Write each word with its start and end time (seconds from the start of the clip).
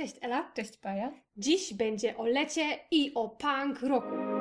Cześć 0.00 0.16
Ela. 0.20 0.52
Cześć 0.54 0.76
Paja. 0.76 1.12
Dziś 1.36 1.74
będzie 1.74 2.16
o 2.16 2.26
lecie 2.26 2.78
i 2.90 3.14
o 3.14 3.28
punk 3.28 3.82
roku. 3.82 4.39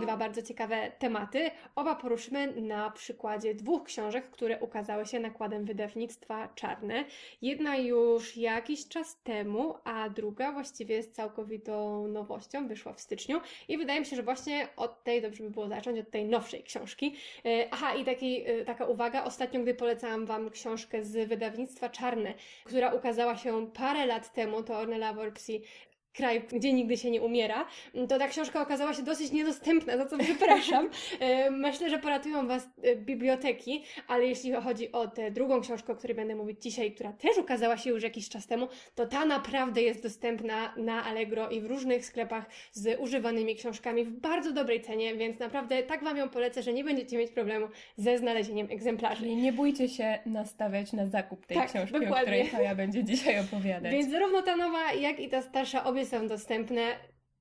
Dwa 0.00 0.16
bardzo 0.16 0.42
ciekawe 0.42 0.92
tematy. 0.98 1.50
Oba 1.74 1.94
poruszymy 1.94 2.60
na 2.60 2.90
przykładzie 2.90 3.54
dwóch 3.54 3.84
książek, 3.84 4.30
które 4.30 4.58
ukazały 4.60 5.06
się 5.06 5.20
nakładem 5.20 5.64
wydawnictwa 5.64 6.48
Czarne. 6.54 7.04
Jedna 7.42 7.76
już 7.76 8.36
jakiś 8.36 8.88
czas 8.88 9.22
temu, 9.22 9.74
a 9.84 10.08
druga 10.08 10.52
właściwie 10.52 11.02
z 11.02 11.10
całkowitą 11.10 12.06
nowością, 12.06 12.68
wyszła 12.68 12.92
w 12.92 13.00
styczniu. 13.00 13.40
I 13.68 13.78
wydaje 13.78 14.00
mi 14.00 14.06
się, 14.06 14.16
że 14.16 14.22
właśnie 14.22 14.68
od 14.76 15.04
tej 15.04 15.22
dobrze 15.22 15.44
by 15.44 15.50
było 15.50 15.68
zacząć, 15.68 15.98
od 15.98 16.10
tej 16.10 16.24
nowszej 16.24 16.62
książki. 16.62 17.14
E, 17.44 17.68
Aha, 17.70 17.94
i 17.94 18.04
taki, 18.04 18.42
e, 18.46 18.64
taka 18.64 18.86
uwaga, 18.86 19.24
ostatnio, 19.24 19.60
gdy 19.60 19.74
polecałam 19.74 20.26
Wam 20.26 20.50
książkę 20.50 21.04
z 21.04 21.28
wydawnictwa 21.28 21.88
Czarne, 21.88 22.34
która 22.64 22.92
ukazała 22.92 23.36
się 23.36 23.66
parę 23.66 24.06
lat 24.06 24.32
temu, 24.32 24.62
to 24.62 24.78
Ornella 24.78 25.12
Worpsy 25.12 25.60
kraj, 26.12 26.42
gdzie 26.52 26.72
nigdy 26.72 26.96
się 26.96 27.10
nie 27.10 27.22
umiera, 27.22 27.66
to 28.08 28.18
ta 28.18 28.28
książka 28.28 28.62
okazała 28.62 28.94
się 28.94 29.02
dosyć 29.02 29.32
niedostępna, 29.32 29.96
za 29.96 30.06
co 30.06 30.18
przepraszam. 30.18 30.90
E, 31.20 31.50
Myślę, 31.50 31.90
że 31.90 31.98
poratują 31.98 32.46
Was 32.46 32.68
e, 32.82 32.96
biblioteki, 32.96 33.84
ale 34.08 34.26
jeśli 34.26 34.52
chodzi 34.52 34.92
o 34.92 35.08
tę 35.08 35.30
drugą 35.30 35.60
książkę, 35.60 35.92
o 35.92 35.96
której 35.96 36.16
będę 36.16 36.34
mówić 36.34 36.62
dzisiaj, 36.62 36.92
która 36.92 37.12
też 37.12 37.38
ukazała 37.38 37.76
się 37.76 37.90
już 37.90 38.02
jakiś 38.02 38.28
czas 38.28 38.46
temu, 38.46 38.68
to 38.94 39.06
ta 39.06 39.24
naprawdę 39.24 39.82
jest 39.82 40.02
dostępna 40.02 40.74
na 40.76 41.04
Allegro 41.04 41.48
i 41.50 41.60
w 41.60 41.66
różnych 41.66 42.06
sklepach 42.06 42.44
z 42.72 43.00
używanymi 43.00 43.56
książkami 43.56 44.04
w 44.04 44.10
bardzo 44.10 44.52
dobrej 44.52 44.80
cenie, 44.82 45.14
więc 45.14 45.38
naprawdę 45.38 45.82
tak 45.82 46.04
Wam 46.04 46.16
ją 46.16 46.28
polecę, 46.28 46.62
że 46.62 46.72
nie 46.72 46.84
będziecie 46.84 47.16
mieć 47.18 47.30
problemu 47.30 47.66
ze 47.96 48.18
znalezieniem 48.18 48.66
egzemplarzy. 48.70 49.20
Czyli 49.22 49.36
nie 49.36 49.52
bójcie 49.52 49.88
się 49.88 50.18
nastawiać 50.26 50.92
na 50.92 51.06
zakup 51.06 51.46
tej 51.46 51.56
Tak, 51.56 51.68
książki, 51.68 51.92
dokładnie. 51.92 52.16
o 52.18 52.22
której 52.22 52.44
Paja 52.46 52.74
będzie 52.74 53.04
dzisiaj 53.04 53.40
opowiadać. 53.40 53.92
Więc 53.92 54.10
zarówno 54.10 54.42
ta 54.42 54.56
nowa, 54.56 54.92
jak 54.92 55.20
i 55.20 55.28
ta 55.28 55.42
starsza, 55.42 55.84
obie 55.84 55.99
są 56.06 56.28
dostępne, 56.28 56.96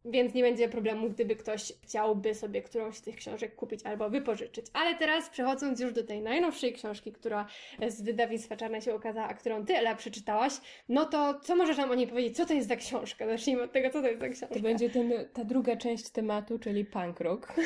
więc 0.05 0.33
nie 0.33 0.43
będzie 0.43 0.69
problemu, 0.69 1.09
gdyby 1.09 1.35
ktoś 1.35 1.73
chciałby 1.83 2.35
sobie 2.35 2.61
którąś 2.61 2.95
z 2.95 3.01
tych 3.01 3.15
książek 3.15 3.55
kupić 3.55 3.85
albo 3.85 4.09
wypożyczyć. 4.09 4.65
Ale 4.73 4.95
teraz 4.95 5.29
przechodząc 5.29 5.79
już 5.79 5.93
do 5.93 6.03
tej 6.03 6.21
najnowszej 6.21 6.73
książki, 6.73 7.11
która 7.11 7.47
z 7.87 8.01
wydawnictwa 8.01 8.55
Czarne 8.55 8.81
się 8.81 8.95
ukazała, 8.95 9.27
a 9.27 9.33
którą 9.33 9.65
Ty, 9.65 9.77
Ela, 9.77 9.95
przeczytałaś, 9.95 10.53
no 10.89 11.05
to 11.05 11.39
co 11.39 11.55
możesz 11.55 11.77
nam 11.77 11.91
o 11.91 11.95
niej 11.95 12.07
powiedzieć? 12.07 12.37
Co 12.37 12.45
to 12.45 12.53
jest 12.53 12.67
za 12.67 12.75
książka? 12.75 13.27
Zacznijmy 13.27 13.63
od 13.63 13.71
tego, 13.71 13.89
co 13.89 14.01
to 14.01 14.07
jest 14.07 14.19
za 14.19 14.29
książka. 14.29 14.55
To 14.55 14.61
będzie 14.61 14.89
ten, 14.89 15.13
ta 15.33 15.43
druga 15.43 15.75
część 15.75 16.09
tematu, 16.09 16.59
czyli 16.59 16.85
punk 16.85 17.19
rock. 17.19 17.53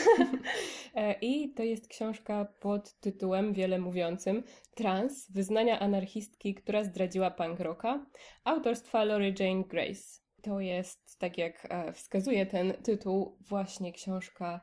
E, 0.95 1.16
I 1.22 1.53
to 1.53 1.63
jest 1.63 1.88
książka 1.88 2.47
pod 2.59 2.94
tytułem 2.94 3.53
wiele 3.53 3.80
mówiącym 3.80 4.44
Trans, 4.75 5.31
wyznania 5.31 5.80
anarchistki, 5.80 6.55
która 6.55 6.83
zdradziła 6.83 7.31
punk 7.31 7.59
rocka, 7.59 8.05
autorstwa 8.44 9.03
Lori 9.03 9.33
Jane 9.39 9.63
Grace. 9.63 10.22
To 10.44 10.59
jest, 10.59 11.19
tak 11.19 11.38
jak 11.38 11.67
e, 11.69 11.94
wskazuje 11.94 12.45
ten 12.45 12.73
tytuł, 12.73 13.38
właśnie 13.41 13.94
książka 13.94 14.61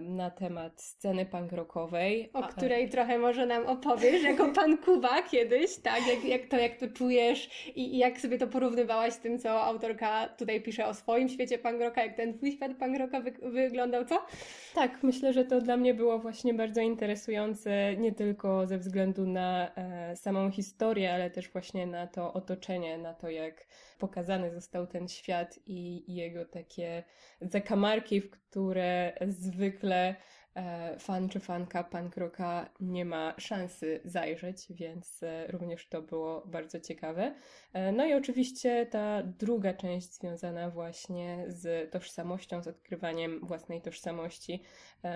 na 0.00 0.30
temat 0.30 0.82
sceny 0.82 1.26
punk 1.26 1.52
rockowej. 1.52 2.30
O 2.32 2.42
której 2.42 2.88
trochę 2.88 3.18
może 3.18 3.46
nam 3.46 3.66
opowiesz, 3.66 4.22
jako 4.22 4.48
pan 4.56 4.78
Kuba 4.78 5.22
kiedyś, 5.22 5.76
tak? 5.76 6.06
Jak, 6.06 6.24
jak, 6.24 6.46
to, 6.46 6.56
jak 6.56 6.76
to 6.76 6.88
czujesz 6.88 7.68
i, 7.68 7.94
i 7.94 7.98
jak 7.98 8.20
sobie 8.20 8.38
to 8.38 8.46
porównywałaś 8.46 9.12
z 9.12 9.18
tym, 9.18 9.38
co 9.38 9.62
autorka 9.62 10.28
tutaj 10.28 10.62
pisze 10.62 10.86
o 10.86 10.94
swoim 10.94 11.28
świecie 11.28 11.58
punk 11.58 11.80
rocka, 11.80 12.04
jak 12.04 12.16
ten 12.16 12.34
twój 12.34 12.52
świat 12.52 12.72
punk 12.78 12.98
rocka 12.98 13.20
wy, 13.20 13.32
wyglądał, 13.50 14.04
co? 14.04 14.26
Tak, 14.74 15.02
myślę, 15.02 15.32
że 15.32 15.44
to 15.44 15.60
dla 15.60 15.76
mnie 15.76 15.94
było 15.94 16.18
właśnie 16.18 16.54
bardzo 16.54 16.80
interesujące, 16.80 17.96
nie 17.96 18.12
tylko 18.12 18.66
ze 18.66 18.78
względu 18.78 19.26
na 19.26 19.74
e, 19.74 20.16
samą 20.16 20.50
historię, 20.50 21.14
ale 21.14 21.30
też 21.30 21.48
właśnie 21.48 21.86
na 21.86 22.06
to 22.06 22.32
otoczenie, 22.32 22.98
na 22.98 23.14
to, 23.14 23.30
jak 23.30 23.66
pokazany 23.98 24.50
został 24.50 24.86
ten 24.86 25.08
świat 25.08 25.58
i, 25.66 26.10
i 26.10 26.14
jego 26.14 26.44
takie 26.44 27.04
zakamarki, 27.40 28.20
w 28.20 28.41
które 28.52 29.12
zwykle 29.28 30.14
e, 30.54 30.98
fan 30.98 31.28
czy 31.28 31.40
fanka 31.40 31.84
punk 31.84 32.16
rocka 32.16 32.70
nie 32.80 33.04
ma 33.04 33.34
szansy 33.38 34.00
zajrzeć, 34.04 34.66
więc 34.70 35.22
e, 35.22 35.46
również 35.46 35.88
to 35.88 36.02
było 36.02 36.42
bardzo 36.46 36.80
ciekawe. 36.80 37.34
E, 37.72 37.92
No 37.92 38.06
i 38.06 38.14
oczywiście 38.14 38.86
ta 38.86 39.22
druga 39.22 39.74
część 39.74 40.14
związana 40.14 40.70
właśnie 40.70 41.44
z 41.48 41.90
tożsamością, 41.90 42.62
z 42.62 42.68
odkrywaniem 42.68 43.40
własnej 43.46 43.82
tożsamości. 43.82 44.62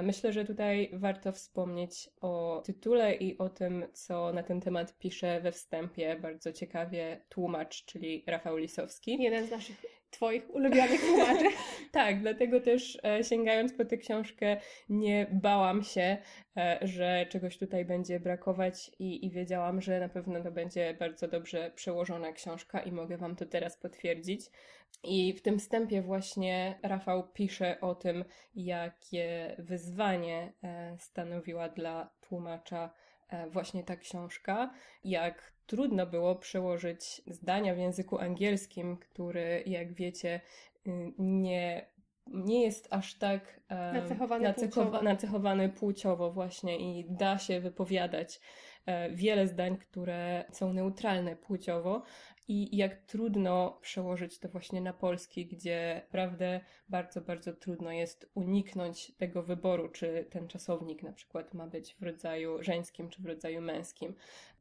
Myślę, 0.03 0.33
że 0.33 0.45
tutaj 0.45 0.91
warto 0.93 1.33
wspomnieć 1.33 2.11
o 2.21 2.63
tytule 2.65 3.15
i 3.15 3.39
o 3.39 3.49
tym, 3.49 3.85
co 3.93 4.33
na 4.33 4.43
ten 4.43 4.61
temat 4.61 4.99
pisze 4.99 5.41
we 5.41 5.53
wstępie 5.53 6.17
bardzo 6.17 6.53
ciekawie 6.53 7.21
tłumacz, 7.29 7.85
czyli 7.85 8.25
Rafał 8.27 8.57
Lisowski. 8.57 9.23
Jeden 9.23 9.47
z 9.47 9.51
naszych 9.51 9.96
twoich 10.17 10.55
ulubionych 10.55 11.01
tłumaczy. 11.01 11.45
Tak, 11.93 12.21
dlatego 12.21 12.61
też 12.61 12.99
e, 13.05 13.25
sięgając 13.25 13.73
po 13.73 13.85
tę 13.85 13.97
książkę, 13.97 14.57
nie 14.89 15.27
bałam 15.33 15.83
się, 15.83 16.17
e, 16.57 16.79
że 16.83 17.27
czegoś 17.29 17.59
tutaj 17.59 17.85
będzie 17.85 18.21
brakować 18.21 18.91
i, 18.99 19.27
i 19.27 19.31
wiedziałam, 19.31 19.83
że 19.83 20.01
na 20.01 20.09
pewno 20.09 20.43
to 20.43 20.51
będzie 20.51 20.95
bardzo 20.95 21.29
dobrze 21.29 21.71
przełożona 21.75 22.33
książka 22.33 22.81
i 22.81 22.93
mogę 22.93 23.17
Wam 23.17 23.37
to 23.37 23.47
teraz 23.47 23.77
potwierdzić. 23.77 24.41
I 25.05 25.33
w 25.33 25.43
tym 25.43 25.59
wstępie 25.59 26.03
właśnie 26.03 26.79
Rafał 26.83 27.29
pisze 27.29 27.81
o 27.81 27.95
tym, 27.95 28.25
jakie 28.55 29.57
wyzwanie 29.59 30.53
e, 30.63 30.97
stanowiła 30.99 31.69
dla 31.69 32.11
tłumacza 32.21 32.91
właśnie 33.51 33.85
ta 33.85 33.97
książka, 33.97 34.75
jak 35.05 35.53
trudno 35.67 36.07
było 36.07 36.37
przełożyć 36.37 37.23
zdania 37.27 37.75
w 37.75 37.79
języku 37.79 38.19
angielskim, 38.19 38.97
który, 38.97 39.63
jak 39.67 39.93
wiecie, 39.93 40.41
y, 40.87 41.13
nie, 41.19 41.87
nie 42.27 42.63
jest 42.63 42.89
aż 42.91 43.15
tak 43.15 43.61
e, 43.69 43.93
Nacechowany 43.93 44.55
płciowo. 44.55 45.03
nacechowany 45.03 45.69
płciowo 45.69 46.33
właśnie 46.33 46.79
i 46.79 47.05
da 47.11 47.39
się 47.39 47.61
wypowiadać 47.61 48.41
e, 48.87 49.11
wiele 49.11 49.47
zdań, 49.47 49.77
które 49.77 50.45
są 50.53 50.73
neutralne 50.73 51.37
płciowo 51.37 52.03
i 52.49 52.77
jak 52.77 52.97
trudno 52.97 53.79
przełożyć 53.81 54.39
to 54.39 54.49
właśnie 54.49 54.81
na 54.81 54.93
polski, 54.93 55.47
gdzie 55.47 56.01
naprawdę 56.05 56.61
bardzo, 56.89 57.21
bardzo 57.21 57.53
trudno 57.53 57.93
jest 57.93 58.31
uniknąć 58.35 59.13
tego 59.17 59.43
wyboru, 59.43 59.89
czy 59.89 60.27
ten 60.31 60.49
czasownik 60.49 61.03
na 61.03 61.13
przykład 61.13 61.55
ma 61.55 61.67
być 61.67 61.95
w 61.95 62.03
rodzaju 62.03 62.63
żeńskim, 62.63 63.09
czy 63.09 63.23
w 63.23 63.27
rodzaju 63.27 63.61
męskim. 63.61 64.15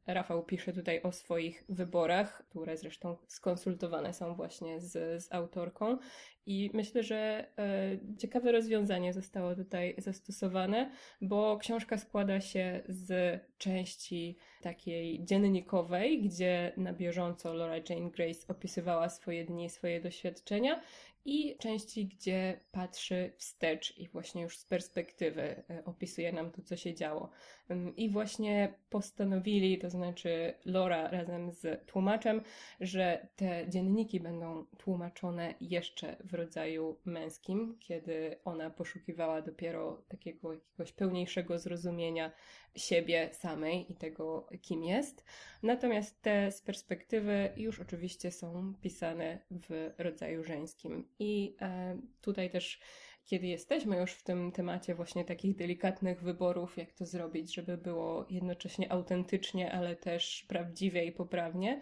Rafał 0.06 0.44
pisze 0.44 0.72
tutaj 0.72 1.02
o 1.02 1.12
swoich 1.12 1.64
wyborach, 1.68 2.42
które 2.48 2.76
zresztą 2.76 3.16
skonsultowane 3.26 4.14
są 4.14 4.34
właśnie 4.34 4.80
z, 4.80 5.22
z 5.24 5.32
autorką 5.32 5.98
i 6.46 6.70
myślę, 6.74 7.02
że 7.02 7.46
e, 7.58 8.16
ciekawe 8.18 8.52
rozwiązanie 8.52 9.12
zostało 9.12 9.54
tutaj 9.54 9.94
zastosowane, 9.98 10.90
bo 11.20 11.58
książka 11.58 11.98
składa 11.98 12.40
się 12.40 12.82
z 12.88 13.40
części 13.58 14.36
takiej 14.62 15.24
dziennikowej, 15.24 16.22
gdzie 16.22 16.72
na 16.76 16.92
bieżąco 16.92 17.54
Laura 17.54 17.76
Jane 17.76 18.10
Grace 18.10 18.48
opisywała 18.48 19.08
swoje 19.08 19.44
dni, 19.44 19.70
swoje 19.70 20.00
doświadczenia 20.00 20.80
i 21.26 21.56
części, 21.58 22.06
gdzie 22.06 22.60
patrzy 22.72 23.32
wstecz 23.36 23.98
i 23.98 24.08
właśnie 24.08 24.42
już 24.42 24.58
z 24.58 24.64
perspektywy 24.64 25.42
e, 25.42 25.84
opisuje 25.84 26.32
nam 26.32 26.50
to, 26.50 26.62
co 26.62 26.76
się 26.76 26.94
działo. 26.94 27.30
Ym, 27.70 27.96
I 27.96 28.10
właśnie 28.10 28.74
postanowili, 28.90 29.78
to 29.78 29.90
znaczy 29.90 30.54
Laura 30.64 31.08
razem 31.08 31.52
z 31.52 31.86
tłumaczem, 31.86 32.42
że 32.80 33.28
te 33.36 33.68
dzienniki 33.68 34.20
będą 34.20 34.64
tłumaczone 34.78 35.54
jeszcze 35.60 36.16
w 36.24 36.34
rodzaju 36.36 37.00
męskim, 37.04 37.76
kiedy 37.80 38.36
ona 38.44 38.70
poszukiwała 38.70 39.42
dopiero 39.42 40.02
takiego 40.08 40.52
jakiegoś 40.52 40.92
pełniejszego 40.92 41.58
zrozumienia 41.58 42.32
siebie 42.76 43.30
samej 43.32 43.92
i 43.92 43.94
tego, 43.94 44.48
kim 44.62 44.84
jest. 44.84 45.24
Natomiast 45.62 46.22
te 46.22 46.52
z 46.52 46.62
perspektywy 46.62 47.52
już 47.56 47.80
oczywiście 47.80 48.32
są 48.32 48.74
pisane 48.80 49.38
w 49.50 49.90
rodzaju 49.98 50.44
żeńskim. 50.44 51.08
I 51.18 51.56
e, 51.60 51.98
tutaj 52.20 52.50
też, 52.50 52.80
kiedy 53.26 53.46
jesteśmy 53.46 53.96
już 53.96 54.12
w 54.12 54.22
tym 54.22 54.52
temacie 54.52 54.94
właśnie 54.94 55.24
takich 55.24 55.56
delikatnych 55.56 56.22
wyborów, 56.22 56.76
jak 56.76 56.92
to 56.92 57.06
zrobić, 57.06 57.54
żeby 57.54 57.76
było 57.76 58.26
jednocześnie 58.30 58.92
autentycznie, 58.92 59.72
ale 59.72 59.96
też 59.96 60.44
prawdziwie 60.48 61.04
i 61.04 61.12
poprawnie, 61.12 61.80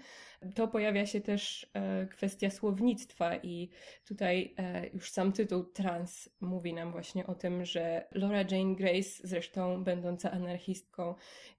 to 0.55 0.69
pojawia 0.69 1.06
się 1.06 1.20
też 1.20 1.70
e, 1.75 2.06
kwestia 2.06 2.50
słownictwa 2.50 3.37
i 3.37 3.70
tutaj 4.08 4.55
e, 4.58 4.88
już 4.88 5.11
sam 5.11 5.32
tytuł 5.32 5.64
trans 5.64 6.29
mówi 6.41 6.75
nam 6.75 6.93
właśnie 6.93 7.26
o 7.26 7.35
tym, 7.35 7.64
że 7.64 8.06
Laura 8.12 8.44
Jane 8.50 8.75
Grace, 8.75 9.11
zresztą 9.25 9.85
będąca 9.85 10.31
anarchistką 10.31 11.14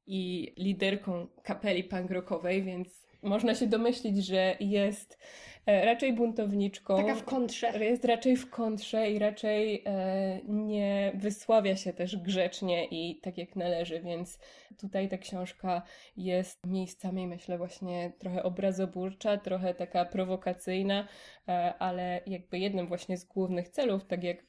i 0.07 0.53
liderką 0.57 1.27
kapeli 1.43 1.83
punk 1.83 2.11
rockowej, 2.11 2.63
więc 2.63 3.05
można 3.21 3.55
się 3.55 3.67
domyślić, 3.67 4.25
że 4.25 4.57
jest 4.59 5.19
raczej 5.65 6.13
buntowniczką. 6.13 6.97
Taka 6.97 7.15
w 7.15 7.23
kontrze. 7.23 7.85
Jest 7.85 8.05
raczej 8.05 8.37
w 8.37 8.49
kontrze 8.49 9.11
i 9.11 9.19
raczej 9.19 9.83
e, 9.85 10.39
nie 10.43 11.11
wysławia 11.15 11.75
się 11.75 11.93
też 11.93 12.17
grzecznie 12.17 12.85
i 12.85 13.19
tak 13.21 13.37
jak 13.37 13.55
należy, 13.55 14.01
więc 14.01 14.39
tutaj 14.79 15.09
ta 15.09 15.17
książka 15.17 15.81
jest 16.17 16.65
miejscami, 16.65 17.27
myślę, 17.27 17.57
właśnie 17.57 18.13
trochę 18.19 18.43
obrazoburcza, 18.43 19.37
trochę 19.37 19.73
taka 19.73 20.05
prowokacyjna, 20.05 21.07
e, 21.47 21.73
ale 21.79 22.21
jakby 22.27 22.59
jednym 22.59 22.87
właśnie 22.87 23.17
z 23.17 23.25
głównych 23.25 23.69
celów, 23.69 24.05
tak 24.05 24.23
jak 24.23 24.45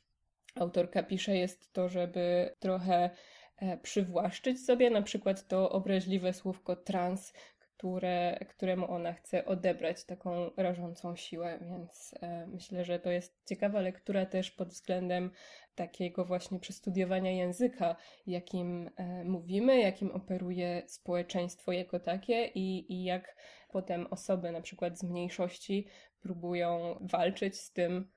autorka 0.54 1.02
pisze, 1.02 1.36
jest 1.36 1.72
to, 1.72 1.88
żeby 1.88 2.54
trochę 2.58 3.10
e, 3.56 3.78
przywłaszczyć 3.78 4.64
sobie 4.64 4.90
na 4.90 5.02
przykład 5.02 5.48
to 5.48 5.70
obraźliwe 5.70 6.32
słówko 6.32 6.76
trans, 6.76 7.32
które, 7.78 8.38
któremu 8.48 8.90
ona 8.90 9.12
chce 9.12 9.44
odebrać 9.44 10.04
taką 10.04 10.50
rażącą 10.56 11.16
siłę, 11.16 11.58
więc 11.62 12.14
e, 12.22 12.46
myślę, 12.46 12.84
że 12.84 12.98
to 12.98 13.10
jest 13.10 13.42
ciekawa 13.48 13.80
lektura 13.80 14.26
też 14.26 14.50
pod 14.50 14.68
względem 14.68 15.30
takiego 15.74 16.24
właśnie 16.24 16.60
przestudiowania 16.60 17.30
języka, 17.30 17.96
jakim 18.26 18.90
e, 18.96 19.24
mówimy, 19.24 19.80
jakim 19.80 20.10
operuje 20.10 20.82
społeczeństwo 20.86 21.72
jako 21.72 22.00
takie 22.00 22.44
i, 22.54 22.92
i 22.92 23.04
jak 23.04 23.36
potem 23.68 24.06
osoby 24.06 24.52
na 24.52 24.60
przykład 24.60 24.98
z 24.98 25.02
mniejszości 25.02 25.86
próbują 26.20 26.98
walczyć 27.00 27.60
z 27.60 27.72
tym, 27.72 28.10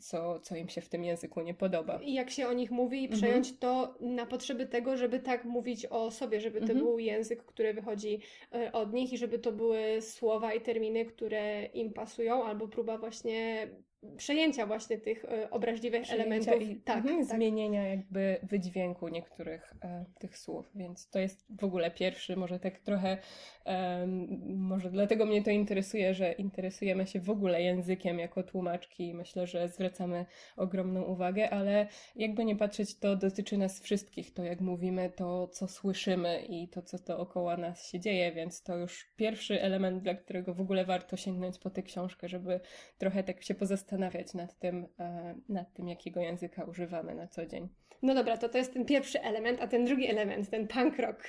co, 0.00 0.40
co 0.40 0.56
im 0.56 0.68
się 0.68 0.80
w 0.80 0.88
tym 0.88 1.04
języku 1.04 1.40
nie 1.40 1.54
podoba. 1.54 2.00
I 2.02 2.12
jak 2.12 2.30
się 2.30 2.48
o 2.48 2.52
nich 2.52 2.70
mówi 2.70 3.02
i 3.02 3.04
mhm. 3.04 3.20
przejąć 3.20 3.50
mhm. 3.50 3.58
to 3.60 3.94
na 4.00 4.26
potrzeby 4.26 4.66
tego, 4.66 4.96
żeby 4.96 5.20
tak 5.20 5.44
mówić 5.44 5.86
o 5.86 6.10
sobie, 6.10 6.40
żeby 6.40 6.58
to 6.58 6.72
mhm. 6.72 6.78
był 6.78 6.98
język, 6.98 7.44
który 7.44 7.74
wychodzi 7.74 8.20
e, 8.54 8.72
od 8.72 8.92
nich 8.92 9.12
i 9.12 9.18
żeby 9.18 9.38
to 9.38 9.52
były 9.52 10.00
słowa 10.00 10.54
i 10.54 10.60
terminy, 10.60 11.04
które 11.04 11.64
im 11.64 11.92
pasują, 11.92 12.44
albo 12.44 12.68
próba 12.68 12.98
właśnie 12.98 13.68
przejęcia 14.16 14.66
właśnie 14.66 14.98
tych 14.98 15.24
e, 15.24 15.50
obraźliwych 15.50 16.02
przejęcia 16.02 16.24
elementów. 16.24 16.68
I, 16.68 16.76
tak, 16.76 16.96
mhm, 16.96 17.26
tak, 17.26 17.36
Zmienienia 17.36 17.88
jakby 17.88 18.40
wydźwięku 18.42 19.08
niektórych 19.08 19.74
e, 19.82 20.04
tych 20.18 20.38
słów, 20.38 20.70
więc 20.74 21.10
to 21.10 21.18
jest 21.18 21.46
w 21.60 21.64
ogóle 21.64 21.90
pierwszy, 21.90 22.36
może 22.36 22.58
tak 22.58 22.78
trochę, 22.78 23.18
e, 23.66 24.06
może 24.46 24.90
dlatego 24.90 25.26
mnie 25.26 25.42
to 25.42 25.50
interesuje, 25.50 26.14
że 26.14 26.32
interesujemy 26.32 27.06
się 27.06 27.20
w 27.20 27.30
ogóle 27.30 27.62
językiem 27.62 28.18
jako 28.18 28.42
tłumaczki 28.42 29.08
i 29.08 29.14
myślę, 29.14 29.46
że 29.46 29.68
zwracamy 29.68 30.26
ogromną 30.56 31.02
uwagę, 31.02 31.50
ale 31.50 31.86
jakby 32.16 32.44
nie 32.44 32.56
patrzeć, 32.56 32.98
to 32.98 33.16
dotyczy 33.16 33.58
nas 33.58 33.80
wszystkich, 33.80 34.34
to 34.34 34.44
jak 34.44 34.60
mówimy, 34.60 35.10
to 35.16 35.48
co 35.48 35.68
słyszymy 35.68 36.42
i 36.48 36.68
to 36.68 36.82
co 36.82 36.98
to 36.98 37.18
około 37.18 37.56
nas 37.56 37.88
się 37.88 38.00
dzieje, 38.00 38.32
więc 38.32 38.62
to 38.62 38.76
już 38.76 39.12
pierwszy 39.16 39.62
element, 39.62 40.02
dla 40.02 40.14
którego 40.14 40.54
w 40.54 40.60
ogóle 40.60 40.84
warto 40.84 41.16
sięgnąć 41.16 41.58
po 41.58 41.70
tę 41.70 41.82
książkę, 41.82 42.28
żeby 42.28 42.60
trochę 42.98 43.24
tak 43.24 43.42
się 43.42 43.54
pozastanowić 43.54 43.91
zastanawiać 43.92 44.34
nad 44.34 44.58
tym, 44.58 44.86
e, 44.98 45.34
nad 45.48 45.72
tym, 45.72 45.88
jakiego 45.88 46.20
języka 46.20 46.64
używamy 46.64 47.14
na 47.14 47.26
co 47.28 47.46
dzień. 47.46 47.68
No 48.02 48.14
dobra, 48.14 48.36
to 48.36 48.48
to 48.48 48.58
jest 48.58 48.72
ten 48.72 48.84
pierwszy 48.84 49.22
element, 49.22 49.60
a 49.60 49.66
ten 49.66 49.84
drugi 49.84 50.06
element, 50.06 50.50
ten 50.50 50.68
punk 50.68 50.98
rock. 50.98 51.24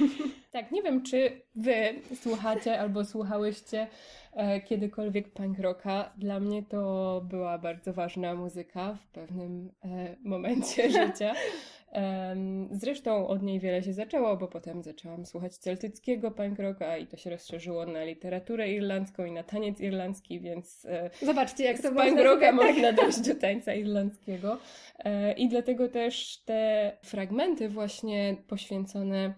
tak, 0.62 0.72
nie 0.72 0.82
wiem, 0.82 1.02
czy 1.02 1.42
wy 1.54 1.74
słuchacie 2.14 2.80
albo 2.80 3.04
słuchałyście 3.04 3.86
e, 4.32 4.60
kiedykolwiek 4.60 5.28
punk 5.28 5.58
rocka. 5.58 6.12
Dla 6.16 6.40
mnie 6.40 6.62
to 6.62 7.22
była 7.30 7.58
bardzo 7.58 7.92
ważna 7.92 8.34
muzyka 8.34 8.94
w 8.94 9.06
pewnym 9.06 9.70
e, 9.84 10.16
momencie 10.24 10.90
życia. 11.06 11.34
Zresztą 12.70 13.28
od 13.28 13.42
niej 13.42 13.60
wiele 13.60 13.82
się 13.82 13.92
zaczęło, 13.92 14.36
bo 14.36 14.48
potem 14.48 14.82
zaczęłam 14.82 15.26
słuchać 15.26 15.56
celtyckiego 15.56 16.30
punk 16.30 16.58
rocka 16.58 16.96
i 16.98 17.06
to 17.06 17.16
się 17.16 17.30
rozszerzyło 17.30 17.86
na 17.86 18.04
literaturę 18.04 18.72
irlandzką 18.72 19.24
i 19.24 19.32
na 19.32 19.42
taniec 19.42 19.80
irlandzki, 19.80 20.40
więc 20.40 20.84
e, 20.84 21.10
zobaczcie 21.22 21.64
jak 21.64 21.82
to 21.82 21.92
punk 21.92 22.20
rocka 22.20 22.52
można 22.52 22.92
dojść 23.02 23.20
do 23.20 23.34
tańca 23.34 23.74
irlandzkiego. 23.74 24.58
E, 24.98 25.32
I 25.32 25.48
dlatego 25.48 25.88
też 25.88 26.42
te 26.44 26.92
fragmenty 27.02 27.68
właśnie 27.68 28.36
poświęcone 28.46 29.34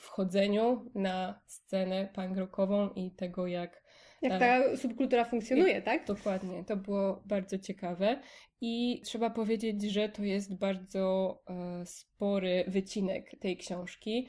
wchodzeniu 0.00 0.90
na 0.94 1.40
scenę 1.46 2.08
punk 2.14 2.36
rockową 2.36 2.90
i 2.90 3.10
tego 3.10 3.46
jak 3.46 3.86
jak 4.22 4.40
ta 4.40 4.76
subkultura 4.76 5.24
funkcjonuje, 5.24 5.82
tak? 5.82 6.06
Dokładnie, 6.06 6.64
to 6.64 6.76
było 6.76 7.22
bardzo 7.26 7.58
ciekawe 7.58 8.20
i 8.60 9.00
trzeba 9.04 9.30
powiedzieć, 9.30 9.82
że 9.82 10.08
to 10.08 10.24
jest 10.24 10.58
bardzo 10.58 11.38
e, 11.50 11.86
spory 11.86 12.64
wycinek 12.68 13.30
tej 13.40 13.56
książki, 13.56 14.28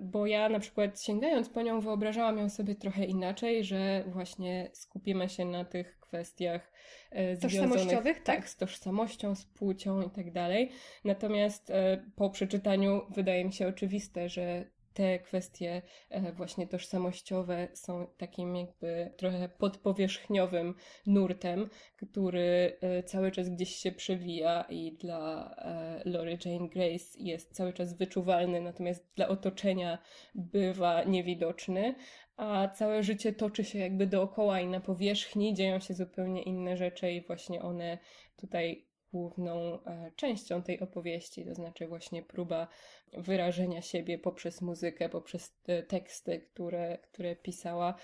bo 0.00 0.26
ja 0.26 0.48
na 0.48 0.58
przykład 0.58 1.02
sięgając 1.02 1.48
po 1.48 1.62
nią 1.62 1.80
wyobrażałam 1.80 2.38
ją 2.38 2.50
sobie 2.50 2.74
trochę 2.74 3.04
inaczej, 3.04 3.64
że 3.64 4.04
właśnie 4.06 4.70
skupimy 4.72 5.28
się 5.28 5.44
na 5.44 5.64
tych 5.64 5.98
kwestiach 6.00 6.72
e, 7.10 7.36
tożsamościowych, 7.36 8.16
tak, 8.16 8.36
tak, 8.36 8.48
z 8.48 8.56
tożsamością, 8.56 9.34
z 9.34 9.44
płcią 9.44 10.02
i 10.02 10.10
tak 10.10 10.32
dalej. 10.32 10.70
Natomiast 11.04 11.70
e, 11.70 12.04
po 12.16 12.30
przeczytaniu 12.30 13.02
wydaje 13.10 13.44
mi 13.44 13.52
się 13.52 13.68
oczywiste, 13.68 14.28
że 14.28 14.64
te 14.94 15.18
kwestie 15.18 15.82
e, 16.10 16.32
właśnie 16.32 16.66
tożsamościowe 16.66 17.68
są 17.72 18.06
takim 18.16 18.56
jakby 18.56 19.10
trochę 19.16 19.48
podpowierzchniowym 19.48 20.74
nurtem, 21.06 21.70
który 21.96 22.76
e, 22.80 23.02
cały 23.02 23.30
czas 23.30 23.48
gdzieś 23.48 23.76
się 23.76 23.92
przewija 23.92 24.64
i 24.70 24.92
dla 24.92 25.54
e, 25.58 26.02
Lori 26.04 26.38
Jane 26.44 26.68
Grace 26.68 27.18
jest 27.18 27.52
cały 27.52 27.72
czas 27.72 27.96
wyczuwalny, 27.96 28.60
natomiast 28.60 29.06
dla 29.16 29.28
otoczenia 29.28 29.98
bywa 30.34 31.04
niewidoczny, 31.04 31.94
a 32.36 32.68
całe 32.68 33.02
życie 33.02 33.32
toczy 33.32 33.64
się 33.64 33.78
jakby 33.78 34.06
dookoła 34.06 34.60
i 34.60 34.66
na 34.66 34.80
powierzchni 34.80 35.54
dzieją 35.54 35.78
się 35.78 35.94
zupełnie 35.94 36.42
inne 36.42 36.76
rzeczy 36.76 37.12
i 37.12 37.26
właśnie 37.26 37.62
one 37.62 37.98
tutaj 38.36 38.93
główną 39.14 39.84
e, 39.84 40.10
częścią 40.16 40.62
tej 40.62 40.80
opowieści, 40.80 41.44
to 41.44 41.54
znaczy 41.54 41.86
właśnie 41.86 42.22
próba 42.22 42.68
wyrażenia 43.12 43.82
siebie 43.82 44.18
poprzez 44.18 44.62
muzykę, 44.62 45.08
poprzez 45.08 45.56
e, 45.66 45.82
teksty, 45.82 46.40
które, 46.40 46.98
które 46.98 47.36
pisała, 47.36 47.94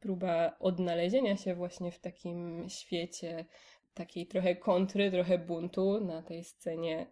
próba 0.00 0.56
odnalezienia 0.60 1.36
się 1.36 1.54
właśnie 1.54 1.92
w 1.92 1.98
takim 1.98 2.66
świecie 2.68 3.44
takiej 3.94 4.26
trochę 4.26 4.56
kontry, 4.56 5.10
trochę 5.10 5.38
buntu 5.38 6.00
na 6.00 6.22
tej 6.22 6.44
scenie 6.44 7.06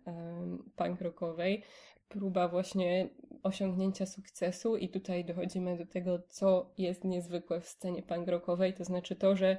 punk 0.76 1.00
rockowej, 1.00 1.62
próba 2.08 2.48
właśnie 2.48 3.08
osiągnięcia 3.42 4.06
sukcesu 4.06 4.76
i 4.76 4.88
tutaj 4.88 5.24
dochodzimy 5.24 5.76
do 5.76 5.86
tego, 5.86 6.18
co 6.28 6.70
jest 6.78 7.04
niezwykłe 7.04 7.60
w 7.60 7.68
scenie 7.68 8.02
punk 8.02 8.28
rockowej, 8.28 8.74
to 8.74 8.84
znaczy 8.84 9.16
to, 9.16 9.36
że 9.36 9.58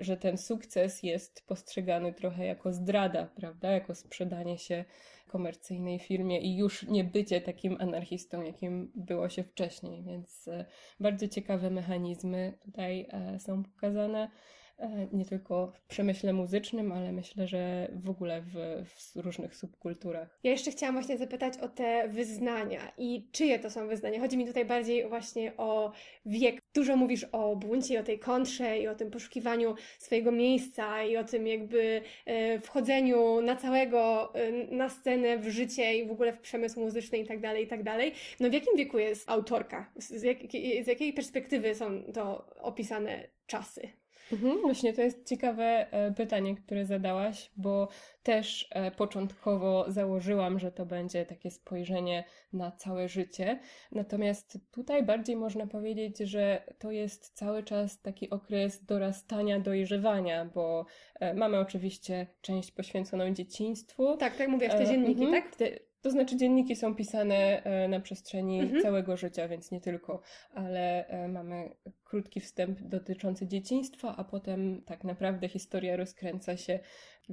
że 0.00 0.16
ten 0.16 0.38
sukces 0.38 1.02
jest 1.02 1.46
postrzegany 1.46 2.12
trochę 2.12 2.46
jako 2.46 2.72
zdrada, 2.72 3.26
prawda? 3.26 3.70
Jako 3.70 3.94
sprzedanie 3.94 4.58
się 4.58 4.84
komercyjnej 5.26 5.98
firmie 5.98 6.40
i 6.40 6.56
już 6.56 6.82
nie 6.82 7.04
bycie 7.04 7.40
takim 7.40 7.76
anarchistą, 7.80 8.42
jakim 8.42 8.92
było 8.94 9.28
się 9.28 9.44
wcześniej. 9.44 10.02
Więc 10.02 10.48
e, 10.48 10.64
bardzo 11.00 11.28
ciekawe 11.28 11.70
mechanizmy 11.70 12.58
tutaj 12.64 13.06
e, 13.10 13.40
są 13.40 13.62
pokazane. 13.62 14.30
E, 14.78 15.06
nie 15.12 15.24
tylko 15.24 15.72
w 15.74 15.80
przemyśle 15.80 16.32
muzycznym, 16.32 16.92
ale 16.92 17.12
myślę, 17.12 17.46
że 17.46 17.88
w 17.94 18.10
ogóle 18.10 18.42
w, 18.42 18.84
w, 18.84 19.16
różnych 19.16 19.56
subkulturach. 19.56 20.38
Ja 20.42 20.50
jeszcze 20.50 20.70
chciałam 20.70 20.94
właśnie 20.94 21.18
zapytać 21.18 21.58
o 21.58 21.68
te 21.68 22.08
wyznania 22.08 22.92
i 22.98 23.28
czyje 23.32 23.58
to 23.58 23.70
są 23.70 23.88
wyznania. 23.88 24.20
Chodzi 24.20 24.36
mi 24.36 24.46
tutaj 24.46 24.64
bardziej 24.64 25.08
właśnie 25.08 25.56
o 25.56 25.92
wiek. 26.26 26.62
Dużo 26.74 26.96
mówisz 26.96 27.26
o 27.32 27.56
buncie, 27.56 28.00
o 28.00 28.02
tej 28.02 28.18
kontrze 28.18 28.78
i 28.78 28.88
o 28.88 28.94
tym 28.94 29.10
poszukiwaniu 29.10 29.74
swojego 29.98 30.32
miejsca 30.32 31.04
i 31.04 31.16
o 31.16 31.24
tym 31.24 31.46
jakby 31.46 32.02
e, 32.26 32.60
wchodzeniu 32.60 33.40
na 33.40 33.56
całego, 33.56 34.34
e, 34.34 34.52
na 34.52 34.88
scenę, 34.88 35.38
w 35.38 35.48
życie 35.48 35.98
i 35.98 36.06
w 36.06 36.10
ogóle 36.10 36.32
w 36.32 36.40
przemysł 36.40 36.80
muzyczny 36.80 37.18
i 37.18 37.26
tak 37.26 37.40
dalej, 37.40 37.64
i 37.64 37.66
tak 37.66 37.82
dalej. 37.82 38.12
No 38.40 38.50
w 38.50 38.52
jakim 38.52 38.76
wieku 38.76 38.98
jest 38.98 39.30
autorka? 39.30 39.90
Z, 39.96 40.22
jak, 40.22 40.38
z 40.84 40.86
jakiej 40.86 41.12
perspektywy 41.12 41.74
są 41.74 42.02
to 42.12 42.46
opisane 42.56 43.28
czasy? 43.46 44.03
Mhm, 44.32 44.60
właśnie 44.62 44.92
to 44.92 45.02
jest 45.02 45.28
ciekawe 45.28 45.92
e, 45.92 46.12
pytanie, 46.12 46.56
które 46.56 46.86
zadałaś, 46.86 47.50
bo 47.56 47.88
też 48.22 48.68
e, 48.70 48.90
początkowo 48.90 49.84
założyłam, 49.88 50.58
że 50.58 50.72
to 50.72 50.86
będzie 50.86 51.26
takie 51.26 51.50
spojrzenie 51.50 52.24
na 52.52 52.72
całe 52.72 53.08
życie. 53.08 53.58
Natomiast 53.92 54.58
tutaj 54.70 55.02
bardziej 55.02 55.36
można 55.36 55.66
powiedzieć, 55.66 56.18
że 56.18 56.62
to 56.78 56.90
jest 56.90 57.32
cały 57.34 57.62
czas 57.62 58.00
taki 58.00 58.30
okres 58.30 58.84
dorastania, 58.84 59.60
dojrzewania, 59.60 60.44
bo 60.44 60.86
e, 61.20 61.34
mamy 61.34 61.58
oczywiście 61.58 62.26
część 62.40 62.72
poświęconą 62.72 63.30
dzieciństwu. 63.30 64.16
Tak, 64.16 64.36
tak 64.36 64.48
mówię, 64.48 64.68
w 64.68 64.72
te 64.74 64.86
dzienniki, 64.86 65.24
mhm, 65.24 65.42
tak? 65.42 65.56
Te, 65.56 65.70
to 66.04 66.10
znaczy 66.10 66.36
dzienniki 66.36 66.76
są 66.76 66.94
pisane 66.94 67.62
na 67.88 68.00
przestrzeni 68.00 68.60
mhm. 68.60 68.82
całego 68.82 69.16
życia, 69.16 69.48
więc 69.48 69.70
nie 69.70 69.80
tylko, 69.80 70.20
ale 70.54 71.06
mamy 71.28 71.70
krótki 72.04 72.40
wstęp 72.40 72.80
dotyczący 72.80 73.46
dzieciństwa, 73.46 74.14
a 74.16 74.24
potem 74.24 74.82
tak 74.86 75.04
naprawdę 75.04 75.48
historia 75.48 75.96
rozkręca 75.96 76.56
się 76.56 76.80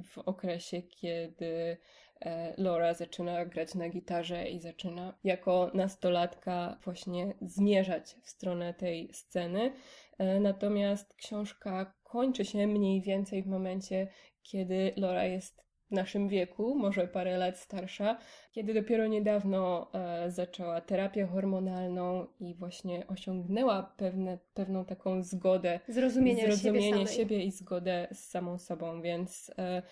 w 0.02 0.18
okresie, 0.18 0.82
kiedy 0.82 1.76
e, 2.20 2.54
Laura 2.58 2.94
zaczyna 2.94 3.46
grać 3.46 3.74
na 3.74 3.88
gitarze 3.88 4.48
i 4.48 4.60
zaczyna 4.60 5.18
jako 5.24 5.70
nastolatka 5.74 6.78
właśnie 6.84 7.34
zmierzać 7.40 8.16
w 8.22 8.28
stronę 8.28 8.74
tej 8.74 9.12
sceny. 9.12 9.72
E, 10.18 10.40
natomiast 10.40 11.14
książka 11.14 11.94
kończy 12.02 12.44
się 12.44 12.66
mniej 12.66 13.00
więcej 13.00 13.42
w 13.42 13.46
momencie, 13.46 14.08
kiedy 14.42 14.92
Laura 14.96 15.24
jest 15.24 15.62
naszym 15.92 16.28
wieku, 16.28 16.74
może 16.74 17.08
parę 17.08 17.38
lat 17.38 17.58
starsza, 17.58 18.18
kiedy 18.52 18.74
dopiero 18.74 19.06
niedawno 19.06 19.90
e, 19.94 20.30
zaczęła 20.30 20.80
terapię 20.80 21.26
hormonalną 21.26 22.26
i 22.40 22.54
właśnie 22.54 23.06
osiągnęła 23.06 23.94
pewne, 23.96 24.38
pewną 24.54 24.84
taką 24.84 25.22
zgodę, 25.22 25.80
zrozumienie, 25.88 26.42
zrozumienie 26.42 26.92
siebie, 26.92 27.06
siebie, 27.06 27.44
i 27.44 27.50
zgodę 27.50 28.08
z 28.12 28.18
samą 28.18 28.58
sobą, 28.58 29.02
więc 29.02 29.50
e, 29.58 29.82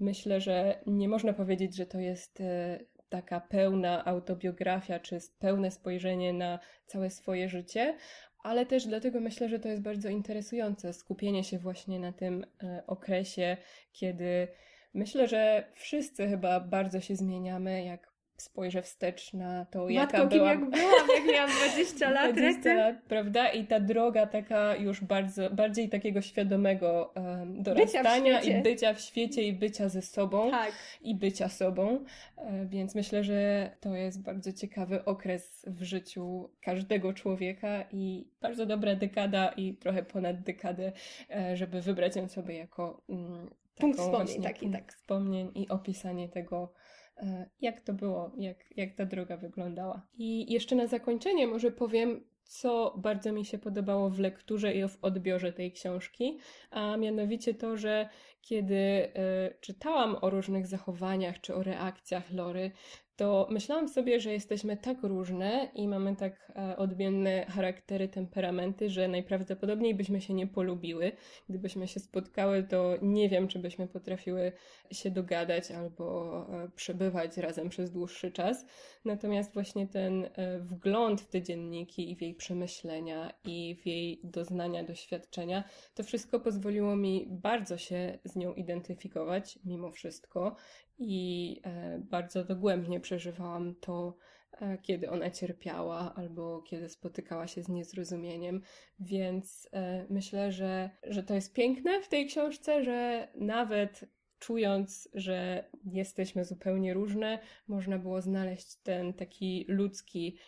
myślę, 0.00 0.40
że 0.40 0.80
nie 0.86 1.08
można 1.08 1.32
powiedzieć, 1.32 1.76
że 1.76 1.86
to 1.86 2.00
jest 2.00 2.40
e, 2.40 2.78
taka 3.08 3.40
pełna 3.40 4.04
autobiografia, 4.04 5.00
czy 5.00 5.18
pełne 5.38 5.70
spojrzenie 5.70 6.32
na 6.32 6.58
całe 6.86 7.10
swoje 7.10 7.48
życie, 7.48 7.96
ale 8.42 8.66
też 8.66 8.86
dlatego 8.86 9.20
myślę, 9.20 9.48
że 9.48 9.58
to 9.58 9.68
jest 9.68 9.82
bardzo 9.82 10.08
interesujące 10.08 10.92
skupienie 10.92 11.44
się 11.44 11.58
właśnie 11.58 12.00
na 12.00 12.12
tym 12.12 12.46
okresie, 12.86 13.56
kiedy 13.92 14.48
myślę, 14.98 15.28
że 15.28 15.64
wszyscy 15.74 16.28
chyba 16.28 16.60
bardzo 16.60 17.00
się 17.00 17.16
zmieniamy, 17.16 17.84
jak 17.84 18.08
spojrzę 18.40 18.82
wstecz 18.82 19.32
na 19.32 19.64
to, 19.64 19.78
Matko, 19.78 19.90
jaka 19.90 20.26
byłam. 20.26 20.48
jak 20.48 20.70
byłam, 20.70 21.08
jak 21.16 21.34
miałam 21.34 21.50
20 21.50 22.10
lat. 22.20 22.32
20 22.32 22.74
lat, 22.74 22.96
prawda? 23.08 23.48
I 23.48 23.66
ta 23.66 23.80
droga 23.80 24.26
taka 24.26 24.76
już 24.76 25.00
bardzo, 25.04 25.50
bardziej 25.50 25.88
takiego 25.88 26.22
świadomego 26.22 27.12
um, 27.16 27.62
dorastania 27.62 28.40
bycia 28.40 28.58
i 28.58 28.62
bycia 28.62 28.94
w 28.94 29.00
świecie 29.00 29.42
i 29.42 29.52
bycia 29.52 29.88
ze 29.88 30.02
sobą 30.02 30.50
Tak. 30.50 30.72
i 31.00 31.14
bycia 31.14 31.48
sobą. 31.48 32.04
E, 32.36 32.66
Więc 32.66 32.94
myślę, 32.94 33.24
że 33.24 33.70
to 33.80 33.94
jest 33.94 34.22
bardzo 34.22 34.52
ciekawy 34.52 35.04
okres 35.04 35.64
w 35.66 35.82
życiu 35.82 36.50
każdego 36.60 37.12
człowieka 37.12 37.84
i 37.92 38.28
bardzo 38.40 38.66
dobra 38.66 38.94
dekada 38.94 39.48
i 39.48 39.74
trochę 39.74 40.02
ponad 40.02 40.40
dekadę, 40.42 40.92
e, 41.30 41.56
żeby 41.56 41.80
wybrać 41.82 42.16
ją 42.16 42.28
sobie 42.28 42.56
jako 42.56 43.02
mm, 43.08 43.50
Punkt 43.80 43.98
wspomnień, 43.98 44.42
taki, 44.42 44.60
punkt 44.60 44.78
tak. 44.78 44.92
wspomnień 44.92 45.50
i 45.54 45.68
opisanie 45.68 46.28
tego, 46.28 46.72
e, 47.16 47.50
jak 47.60 47.80
to 47.80 47.92
było, 47.92 48.32
jak, 48.36 48.76
jak 48.76 48.94
ta 48.94 49.06
droga 49.06 49.36
wyglądała. 49.36 50.06
I 50.18 50.52
jeszcze 50.52 50.76
na 50.76 50.86
zakończenie 50.86 51.46
może 51.46 51.72
powiem, 51.72 52.24
co 52.48 52.94
bardzo 52.98 53.32
mi 53.32 53.44
się 53.44 53.58
podobało 53.58 54.10
w 54.10 54.18
lekturze 54.18 54.74
i 54.74 54.88
w 54.88 54.98
odbiorze 55.02 55.52
tej 55.52 55.72
książki, 55.72 56.38
a 56.70 56.96
mianowicie 56.96 57.54
to, 57.54 57.76
że 57.76 58.08
kiedy 58.40 58.76
e, 58.76 59.10
czytałam 59.60 60.16
o 60.20 60.30
różnych 60.30 60.66
zachowaniach 60.66 61.40
czy 61.40 61.54
o 61.54 61.62
reakcjach 61.62 62.32
Lory, 62.32 62.70
to 63.18 63.46
myślałam 63.50 63.88
sobie, 63.88 64.20
że 64.20 64.32
jesteśmy 64.32 64.76
tak 64.76 65.02
różne 65.02 65.70
i 65.74 65.88
mamy 65.88 66.16
tak 66.16 66.52
e, 66.56 66.76
odmienne 66.76 67.46
charaktery, 67.46 68.08
temperamenty, 68.08 68.90
że 68.90 69.08
najprawdopodobniej 69.08 69.94
byśmy 69.94 70.20
się 70.20 70.34
nie 70.34 70.46
polubiły. 70.46 71.12
Gdybyśmy 71.48 71.88
się 71.88 72.00
spotkały, 72.00 72.62
to 72.62 72.94
nie 73.02 73.28
wiem, 73.28 73.48
czy 73.48 73.58
byśmy 73.58 73.88
potrafiły 73.88 74.52
się 74.90 75.10
dogadać 75.10 75.70
albo 75.70 76.36
e, 76.64 76.68
przebywać 76.76 77.36
razem 77.36 77.68
przez 77.68 77.90
dłuższy 77.90 78.32
czas. 78.32 78.66
Natomiast 79.04 79.54
właśnie 79.54 79.88
ten 79.88 80.24
e, 80.24 80.58
wgląd 80.58 81.20
w 81.20 81.28
te 81.28 81.42
dzienniki 81.42 82.10
i 82.10 82.16
w 82.16 82.22
jej 82.22 82.34
przemyślenia 82.34 83.32
i 83.44 83.76
w 83.82 83.86
jej 83.86 84.20
doznania, 84.24 84.84
doświadczenia, 84.84 85.64
to 85.94 86.02
wszystko 86.02 86.40
pozwoliło 86.40 86.96
mi 86.96 87.26
bardzo 87.30 87.78
się 87.78 88.18
z 88.24 88.36
nią 88.36 88.54
identyfikować, 88.54 89.58
mimo 89.64 89.90
wszystko. 89.90 90.56
I 90.98 91.60
e, 91.64 91.98
bardzo 91.98 92.44
dogłębnie 92.44 93.00
przeżywałam 93.00 93.74
to, 93.74 94.16
e, 94.52 94.78
kiedy 94.78 95.10
ona 95.10 95.30
cierpiała 95.30 96.14
albo 96.14 96.62
kiedy 96.62 96.88
spotykała 96.88 97.46
się 97.46 97.62
z 97.62 97.68
niezrozumieniem. 97.68 98.62
Więc 99.00 99.68
e, 99.72 100.06
myślę, 100.10 100.52
że, 100.52 100.90
że 101.02 101.22
to 101.22 101.34
jest 101.34 101.54
piękne 101.54 102.02
w 102.02 102.08
tej 102.08 102.26
książce, 102.26 102.84
że 102.84 103.28
nawet 103.34 104.04
czując, 104.38 105.08
że 105.14 105.64
jesteśmy 105.84 106.44
zupełnie 106.44 106.94
różne, 106.94 107.38
można 107.68 107.98
było 107.98 108.22
znaleźć 108.22 108.76
ten 108.76 109.14
taki 109.14 109.64
ludzki 109.68 110.38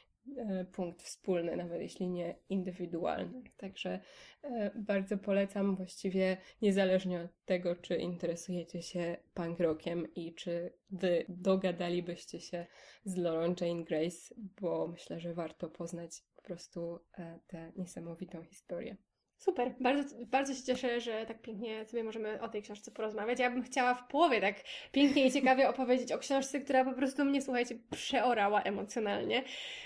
punkt 0.72 1.02
wspólny, 1.02 1.56
nawet 1.56 1.80
jeśli 1.80 2.08
nie 2.08 2.34
indywidualny. 2.48 3.42
Także 3.56 4.00
e, 4.42 4.70
bardzo 4.74 5.18
polecam 5.18 5.76
właściwie 5.76 6.36
niezależnie 6.62 7.20
od 7.20 7.44
tego, 7.44 7.76
czy 7.76 7.96
interesujecie 7.96 8.82
się 8.82 9.16
punk 9.34 9.60
rockiem 9.60 10.14
i 10.14 10.34
czy 10.34 10.72
wy 10.90 11.24
dogadalibyście 11.28 12.40
się 12.40 12.66
z 13.04 13.16
Lauren 13.16 13.54
Jane 13.60 13.84
Grace, 13.84 14.34
bo 14.60 14.88
myślę, 14.88 15.20
że 15.20 15.34
warto 15.34 15.68
poznać 15.68 16.22
po 16.36 16.42
prostu 16.42 17.00
e, 17.18 17.40
tę 17.46 17.72
niesamowitą 17.76 18.44
historię. 18.44 18.96
Super, 19.40 19.74
bardzo, 19.80 20.16
bardzo 20.26 20.54
się 20.54 20.62
cieszę, 20.62 21.00
że 21.00 21.26
tak 21.26 21.42
pięknie 21.42 21.84
sobie 21.84 22.04
możemy 22.04 22.40
o 22.40 22.48
tej 22.48 22.62
książce 22.62 22.90
porozmawiać. 22.90 23.38
Ja 23.38 23.50
bym 23.50 23.62
chciała 23.62 23.94
w 23.94 24.08
połowie 24.08 24.40
tak 24.40 24.54
pięknie 24.92 25.26
i 25.26 25.32
ciekawie 25.32 25.68
opowiedzieć 25.70 26.12
o 26.12 26.18
książce, 26.18 26.60
która 26.60 26.84
po 26.84 26.92
prostu 26.92 27.24
mnie, 27.24 27.42
słuchajcie, 27.42 27.74
przeorała 27.90 28.62
emocjonalnie. 28.62 29.42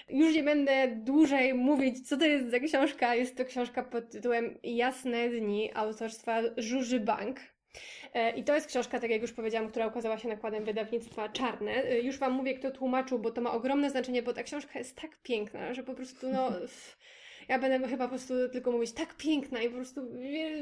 Już 0.08 0.34
nie 0.34 0.42
będę 0.42 0.88
dłużej 0.96 1.54
mówić, 1.54 2.08
co 2.08 2.16
to 2.16 2.24
jest 2.24 2.50
za 2.50 2.60
książka. 2.60 3.14
Jest 3.14 3.36
to 3.36 3.44
książka 3.44 3.82
pod 3.82 4.10
tytułem 4.10 4.58
Jasne 4.62 5.28
Dni 5.28 5.70
autorstwa 5.74 6.40
Żuży 6.56 7.00
Bank. 7.00 7.40
E, 8.14 8.30
I 8.30 8.44
to 8.44 8.54
jest 8.54 8.66
książka, 8.66 9.00
tak 9.00 9.10
jak 9.10 9.22
już 9.22 9.32
powiedziałam, 9.32 9.68
która 9.68 9.86
ukazała 9.86 10.18
się 10.18 10.28
nakładem 10.28 10.64
wydawnictwa 10.64 11.28
Czarne. 11.28 11.72
E, 11.72 12.00
Już 12.00 12.18
Wam 12.18 12.32
mówię, 12.32 12.54
kto 12.54 12.70
tłumaczył, 12.70 13.18
bo 13.18 13.30
to 13.30 13.40
ma 13.40 13.52
ogromne 13.52 13.90
znaczenie, 13.90 14.22
bo 14.22 14.32
ta 14.32 14.42
książka 14.42 14.78
jest 14.78 14.96
tak 15.00 15.16
piękna, 15.22 15.74
że 15.74 15.82
po 15.82 15.94
prostu, 15.94 16.28
no... 16.32 16.50
Ja 17.48 17.58
będę 17.58 17.88
chyba 17.88 18.04
po 18.04 18.08
prostu 18.08 18.34
tylko 18.52 18.72
mówić 18.72 18.92
tak 18.92 19.14
piękna 19.16 19.62
i 19.62 19.68
po 19.68 19.76
prostu, 19.76 20.00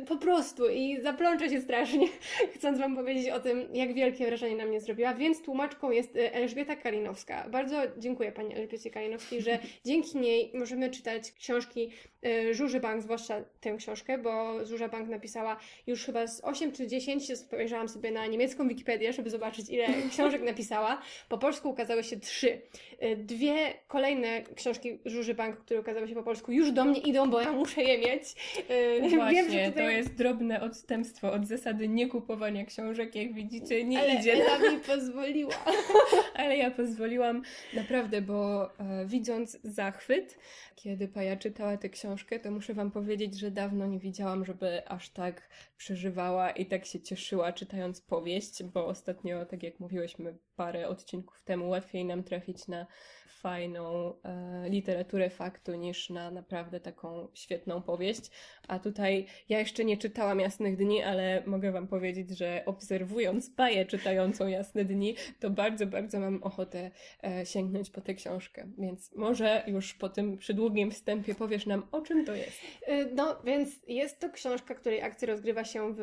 po 0.08 0.16
prostu 0.16 0.68
i 0.68 1.00
zaplączę 1.02 1.50
się 1.50 1.60
strasznie, 1.60 2.08
chcąc 2.54 2.78
Wam 2.78 2.96
powiedzieć 2.96 3.28
o 3.28 3.40
tym, 3.40 3.68
jak 3.74 3.94
wielkie 3.94 4.26
wrażenie 4.26 4.56
na 4.56 4.66
mnie 4.66 4.80
zrobiła. 4.80 5.14
Więc 5.14 5.42
tłumaczką 5.42 5.90
jest 5.90 6.16
e, 6.16 6.34
Elżbieta 6.34 6.76
Kalinowska. 6.76 7.48
Bardzo 7.48 7.76
dziękuję 7.98 8.32
Pani 8.32 8.54
Elżbiecie 8.54 8.90
Kalinowskiej, 8.90 9.42
że 9.42 9.58
dzięki 9.86 10.18
niej 10.18 10.50
możemy 10.54 10.90
czytać 10.90 11.32
książki 11.32 11.90
e, 12.26 12.54
Żuży 12.54 12.80
Bank, 12.80 13.02
zwłaszcza 13.02 13.44
tę 13.60 13.76
książkę, 13.76 14.18
bo 14.18 14.64
Żurza 14.66 14.88
Bank 14.88 15.08
napisała 15.08 15.56
już 15.86 16.04
chyba 16.04 16.26
z 16.26 16.44
8 16.44 16.72
czy 16.72 16.86
10, 16.86 17.38
spojrzałam 17.38 17.88
sobie 17.88 18.10
na 18.10 18.26
niemiecką 18.26 18.68
Wikipedię, 18.68 19.12
żeby 19.12 19.30
zobaczyć 19.30 19.70
ile 19.70 19.86
książek 20.10 20.42
napisała. 20.42 21.02
Po 21.28 21.38
polsku 21.38 21.70
ukazały 21.70 22.04
się 22.04 22.20
trzy. 22.20 22.60
E, 23.02 23.16
Dwie 23.16 23.74
kolejne 23.88 24.42
książki 24.42 24.98
Żuży 25.04 25.34
Bank, 25.34 25.56
które 25.56 25.80
ukazały 25.80 26.08
się 26.08 26.14
po 26.14 26.22
polsku, 26.22 26.52
już 26.52 26.72
do 26.72 26.84
mnie 26.84 27.00
idą, 27.00 27.30
bo 27.30 27.40
ja 27.40 27.52
muszę 27.52 27.82
je 27.82 27.98
mieć. 27.98 28.22
E, 28.68 29.00
Właśnie, 29.00 29.42
Wiem, 29.42 29.50
że 29.52 29.68
tutaj... 29.68 29.84
to 29.84 29.90
jest 29.90 30.14
drobne 30.14 30.60
odstępstwo 30.60 31.32
od 31.32 31.46
zasady 31.46 31.88
nie 31.88 32.08
kupowania 32.08 32.64
książek, 32.64 33.14
jak 33.14 33.34
widzicie, 33.34 33.84
nie 33.84 34.00
Ale 34.00 34.14
idzie. 34.14 34.32
Ela 34.32 34.72
mi 34.72 34.80
pozwoliła. 34.80 35.54
Ale 36.34 36.56
ja 36.56 36.70
pozwoliłam 36.70 37.42
naprawdę, 37.74 38.22
bo 38.22 38.70
e, 38.78 39.06
widząc 39.06 39.58
zachwyt, 39.64 40.38
kiedy 40.74 41.08
Paja 41.08 41.36
czytała 41.36 41.76
tę 41.76 41.88
książkę, 41.88 42.40
to 42.40 42.50
muszę 42.50 42.74
Wam 42.74 42.90
powiedzieć, 42.90 43.38
że 43.38 43.50
dawno 43.50 43.86
nie 43.86 43.98
widziałam, 43.98 44.44
żeby 44.44 44.88
aż 44.88 45.10
tak 45.10 45.48
przeżywała 45.76 46.50
i 46.50 46.66
tak 46.66 46.86
się 46.86 47.00
cieszyła 47.00 47.52
czytając 47.52 48.00
powieść, 48.00 48.62
bo 48.62 48.86
ostatnio, 48.86 49.46
tak 49.46 49.62
jak 49.62 49.80
mówiłyśmy 49.80 50.38
parę 50.56 50.88
odcinków 50.88 51.42
temu, 51.42 51.68
łatwiej 51.68 52.04
nam 52.04 52.24
trafić 52.24 52.68
na 52.68 52.86
fajną 53.42 54.14
e, 54.22 54.68
literaturę 54.68 55.30
faktu 55.30 55.74
niż 55.74 56.10
na 56.10 56.30
naprawdę 56.30 56.80
taką 56.80 57.28
świetną 57.34 57.82
powieść. 57.82 58.30
A 58.68 58.78
tutaj 58.78 59.26
ja 59.48 59.58
jeszcze 59.58 59.84
nie 59.84 59.96
czytałam 59.96 60.40
Jasnych 60.40 60.76
Dni, 60.76 61.02
ale 61.02 61.42
mogę 61.46 61.72
Wam 61.72 61.88
powiedzieć, 61.88 62.38
że 62.38 62.62
obserwując 62.66 63.50
Paję 63.50 63.86
czytającą 63.86 64.46
Jasne 64.46 64.84
Dni, 64.84 65.16
to 65.40 65.50
bardzo, 65.50 65.86
bardzo 65.86 66.20
mam 66.20 66.42
ochotę 66.42 66.90
e, 67.24 67.46
sięgnąć 67.46 67.90
po 67.90 68.00
tę 68.00 68.14
książkę. 68.14 68.66
Więc 68.78 69.12
może 69.16 69.64
już 69.66 69.94
po 69.94 70.08
tym 70.08 70.38
przydługim 70.38 70.90
wstępie 70.90 71.34
powiesz 71.34 71.66
nam, 71.66 71.86
o 71.92 72.00
czym 72.00 72.24
to 72.24 72.34
jest. 72.34 72.58
Y, 72.88 73.08
No, 73.14 73.42
więc 73.44 73.70
jest 73.88 74.20
to 74.20 74.30
książka, 74.30 74.74
której 74.74 75.02
akcja 75.02 75.28
rozgrywa 75.28 75.64
się 75.64 75.94
w 75.94 76.02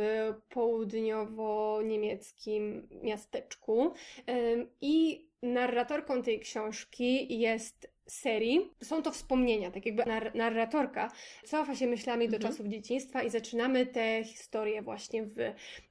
południowo-niemieckim 0.50 2.88
miasteczku. 3.03 3.93
Ym, 4.29 4.67
I 4.81 5.29
narratorką 5.43 6.22
tej 6.24 6.39
książki 6.39 7.39
jest 7.39 7.91
serii. 8.08 8.72
Są 8.84 9.01
to 9.03 9.12
wspomnienia, 9.12 9.72
tak 9.72 9.86
jakby 9.86 10.03
nar- 10.03 10.36
narratorka 10.36 11.12
cofa 11.46 11.75
się 11.75 11.88
myślami 11.88 12.29
do 12.29 12.36
Mhm. 12.36 12.53
czasów 12.53 12.67
dzieciństwa 12.67 13.24
i 13.24 13.29
zaczynamy 13.29 13.86
tę 13.86 14.24
historię 14.24 14.81
właśnie 14.81 15.24
w 15.24 15.38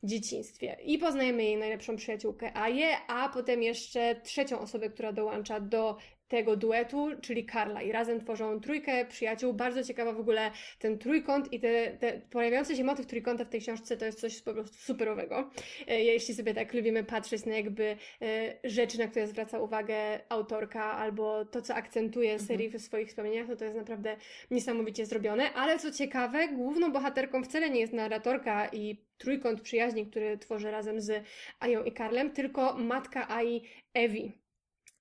dzieciństwie. 0.03 0.77
I 0.85 0.99
poznajemy 0.99 1.45
jej 1.45 1.57
najlepszą 1.57 1.97
przyjaciółkę 1.97 2.57
Aję, 2.57 2.97
a 3.09 3.29
potem 3.29 3.63
jeszcze 3.63 4.21
trzecią 4.23 4.59
osobę, 4.59 4.91
która 4.91 5.13
dołącza 5.13 5.61
do 5.61 5.97
tego 6.29 6.57
duetu, 6.57 7.11
czyli 7.21 7.45
Karla 7.45 7.83
i 7.83 7.93
razem 7.93 8.21
tworzą 8.21 8.61
trójkę 8.61 9.07
przyjaciół. 9.07 9.53
Bardzo 9.53 9.85
ciekawa 9.85 10.13
w 10.13 10.21
ogóle 10.21 10.51
ten 10.79 10.99
trójkąt 10.99 11.53
i 11.53 11.61
te, 11.61 11.91
te 11.91 12.21
pojawiający 12.31 12.77
się 12.77 12.85
motyw 12.85 13.07
trójkąta 13.07 13.45
w 13.45 13.49
tej 13.49 13.61
książce 13.61 13.97
to 13.97 14.05
jest 14.05 14.21
coś 14.21 14.43
po 14.43 14.53
prostu 14.53 14.77
superowego. 14.77 15.51
E, 15.87 16.03
jeśli 16.05 16.35
sobie 16.35 16.55
tak 16.55 16.75
lubimy 16.75 17.05
patrzeć 17.05 17.47
na 17.47 17.57
jakby 17.57 17.97
e, 18.23 18.55
rzeczy, 18.65 18.99
na 18.99 19.07
które 19.07 19.27
zwraca 19.27 19.59
uwagę 19.59 20.21
autorka 20.29 20.85
albo 20.85 21.45
to, 21.45 21.63
co 21.63 21.75
akcentuje 21.75 22.33
mhm. 22.33 22.49
serii 22.49 22.71
w 22.71 22.83
swoich 22.83 23.09
wspomnieniach, 23.09 23.47
to 23.47 23.57
to 23.57 23.65
jest 23.65 23.77
naprawdę 23.77 24.17
niesamowicie 24.51 25.07
zrobione, 25.07 25.53
ale 25.53 25.79
co 25.79 25.93
ciekawe, 25.93 26.49
główną 26.49 26.93
bohaterką 26.93 27.43
wcale 27.43 27.71
nie 27.71 27.81
jest 27.81 27.93
narratorka 27.93 28.69
i 28.69 29.05
trójkąt 29.19 29.61
przyjaźni, 29.61 30.07
który 30.07 30.39
tworzy 30.39 30.71
razem 30.71 31.01
z 31.01 31.25
Ają 31.61 31.85
i 31.85 31.93
Karlem, 31.93 32.31
tylko 32.31 32.75
matka 32.75 33.29
Ai, 33.29 33.63
Evi. 33.95 34.33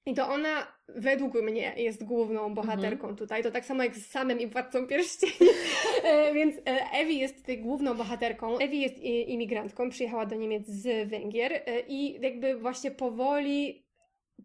I 0.05 0.13
to 0.13 0.29
ona 0.29 0.76
według 0.96 1.41
mnie 1.41 1.74
jest 1.77 2.03
główną 2.03 2.53
bohaterką 2.53 3.08
mhm. 3.08 3.15
tutaj. 3.15 3.44
To 3.44 3.51
tak 3.51 3.65
samo 3.65 3.84
jak 3.84 3.96
z 3.96 4.06
samym 4.06 4.39
i 4.39 4.48
Władcą 4.48 4.88
Pierścieni. 4.88 5.34
E, 6.03 6.34
więc 6.34 6.56
Ewi 6.94 7.20
jest 7.20 7.38
tutaj 7.38 7.58
główną 7.58 7.96
bohaterką. 7.96 8.58
Ewi 8.58 8.82
jest 8.82 9.00
imigrantką, 9.03 9.89
przyjechała 9.89 10.25
do 10.25 10.36
Niemiec 10.36 10.67
z 10.67 11.10
Węgier 11.10 11.53
e, 11.53 11.79
i 11.88 12.22
jakby 12.22 12.58
właśnie 12.58 12.91
powoli 12.91 13.87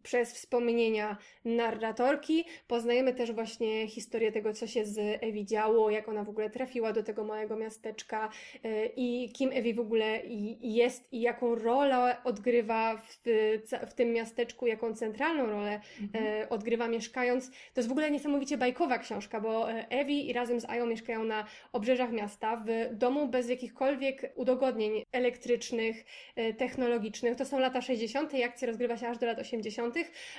przez 0.02 0.35
wspomnienia 0.35 1.16
narratorki 1.44 2.44
poznajemy 2.68 3.14
też 3.14 3.32
właśnie 3.32 3.88
historię 3.88 4.32
tego, 4.32 4.52
co 4.52 4.66
się 4.66 4.85
z 4.85 5.23
Ewi 5.23 5.47
działo, 5.47 5.90
jak 5.90 6.09
ona 6.09 6.25
w 6.25 6.28
ogóle 6.28 6.50
trafiła 6.50 6.92
do 6.92 7.02
tego 7.02 7.25
małego 7.25 7.56
miasteczka 7.56 8.30
e, 8.64 8.87
i 8.87 9.32
kim 9.32 9.50
Ewi 9.52 9.75
w 9.75 9.80
ogóle 9.80 10.21
jest 10.61 11.12
i 11.12 11.21
jaką 11.21 11.54
rolę 11.54 12.16
odgrywa 12.25 12.97
w, 12.97 13.18
w 13.90 13.94
tym 13.94 14.12
miasteczku, 14.12 14.66
jaką 14.66 14.94
centralną 14.94 15.47
rolę 15.47 15.80
mhm. 16.00 16.42
E, 16.42 16.49
odgrywa 16.49 16.88
mieszkając. 16.88 17.50
To 17.50 17.80
jest 17.80 17.88
w 17.88 17.92
ogóle 17.92 18.11
niesamowicie 18.11 18.59
bajkowa 18.59 18.99
książka, 18.99 19.40
bo 19.40 19.73
e, 19.73 19.88
Ewi 19.88 20.30
i 20.30 20.32
razem 20.32 20.61
z 20.61 20.64
Ają 20.64 20.87
mieszkają 20.87 21.25
na 21.25 21.44
obrzeżach 21.73 22.12
miasta, 22.12 22.56
w 22.66 22.97
domu 22.97 23.28
bez 23.28 23.49
jakichkolwiek 23.49 24.32
udogodnień 24.35 25.02
elektrycznych, 25.12 26.04
technologicznych. 26.59 27.37
To 27.37 27.44
są 27.44 27.59
lata 27.59 27.80
60. 27.80 28.35
i 28.35 28.44
akcja 28.44 28.68
rozgrywa 28.68 28.97
się 28.97 29.09
aż 29.09 29.18
do 29.18 29.26
lat 29.26 29.38
80 29.38 29.92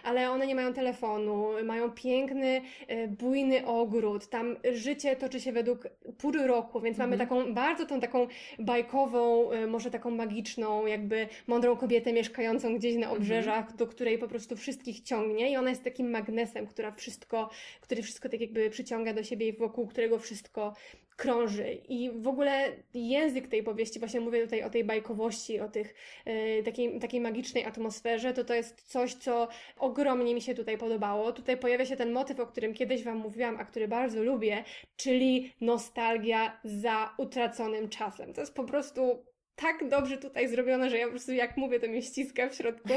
ale 0.04 0.32
one 0.32 0.48
nie 0.48 0.56
mają 0.56 0.74
telefonu, 0.74 1.48
mają 1.64 1.92
piękny, 1.92 2.62
e, 2.88 3.08
bujny 3.08 3.66
ogród, 3.66 4.28
tam 4.30 4.56
życie 4.74 5.16
toczy 5.16 5.40
się 5.40 5.52
według 5.52 5.88
pór 6.18 6.38
roku, 6.46 6.82
więc 6.82 6.96
mhm. 6.96 7.10
mamy 7.10 7.18
taką 7.18 7.54
bardzo 7.54 7.86
tą 7.86 8.00
taką 8.00 8.28
bajkową, 8.60 9.52
e, 9.52 9.68
może 9.68 9.92
taką 9.92 10.12
magiczną, 10.12 10.86
jakby 10.86 11.28
mądrą 11.48 11.78
kobietę 11.78 12.14
mieszkającą 12.14 12.78
gdzieś 12.78 12.96
na 12.96 13.12
obrzeżach, 13.12 13.60
mhm. 13.60 13.78
do 13.78 13.88
której 13.88 14.18
po 14.18 14.28
prostu 14.28 14.56
wszystkich 14.56 15.02
ciągnie 15.02 15.52
i 15.52 15.58
ona 15.58 15.70
jest 15.70 15.84
takim 15.84 16.10
magnesem, 16.10 16.68
która 16.68 16.92
wszystko, 16.92 17.50
który 17.82 18.02
wszystko 18.02 18.30
tak 18.30 18.42
jakby 18.42 18.70
przyciąga 18.70 19.14
do 19.14 19.24
siebie 19.24 19.48
i 19.48 19.54
wokół 19.54 19.88
którego 19.88 20.20
wszystko 20.20 20.74
krąży. 21.16 21.74
I 21.90 22.12
w 22.12 22.28
ogóle 22.28 22.72
język 22.94 23.48
tej 23.48 23.64
powieści, 23.64 24.00
właśnie 24.00 24.20
mówię 24.20 24.44
tutaj 24.44 24.64
o 24.64 24.70
tej 24.70 24.84
bajkowości, 24.84 25.60
o 25.60 25.70
tych, 25.70 25.96
y, 26.28 26.64
takiej, 26.66 27.00
takiej 27.00 27.22
magicznej 27.22 27.66
atmosferze, 27.66 28.34
to 28.34 28.44
to 28.44 28.54
jest 28.54 28.82
coś, 28.82 29.14
co 29.14 29.48
ogromnie 29.78 30.36
mi 30.36 30.42
się 30.42 30.54
tutaj 30.54 30.78
podobało. 30.78 31.32
Tutaj 31.32 31.58
pojawia 31.58 31.86
się 31.86 31.96
ten 31.96 32.12
motyw, 32.12 32.40
o 32.40 32.48
którym 32.48 32.74
kiedyś 32.74 33.04
Wam 33.04 33.18
mówiłam, 33.18 33.58
a 33.60 33.66
który 33.66 33.88
bardzo 33.88 34.24
lubię, 34.24 34.64
czyli 34.96 35.54
nostalgia 35.62 36.60
za 36.64 37.16
utraconym 37.18 37.90
czasem. 37.90 38.34
To 38.34 38.42
jest 38.42 38.56
po 38.56 38.64
prostu 38.64 39.33
tak 39.56 39.90
dobrze 39.90 40.18
tutaj 40.18 40.48
zrobione, 40.48 40.90
że 40.90 40.98
ja 40.98 41.06
po 41.06 41.12
prostu 41.12 41.34
jak 41.34 41.58
mówię, 41.58 41.80
to 41.80 41.88
mnie 41.88 42.02
ściska 42.02 42.50
w 42.50 42.56
środku. 42.56 42.90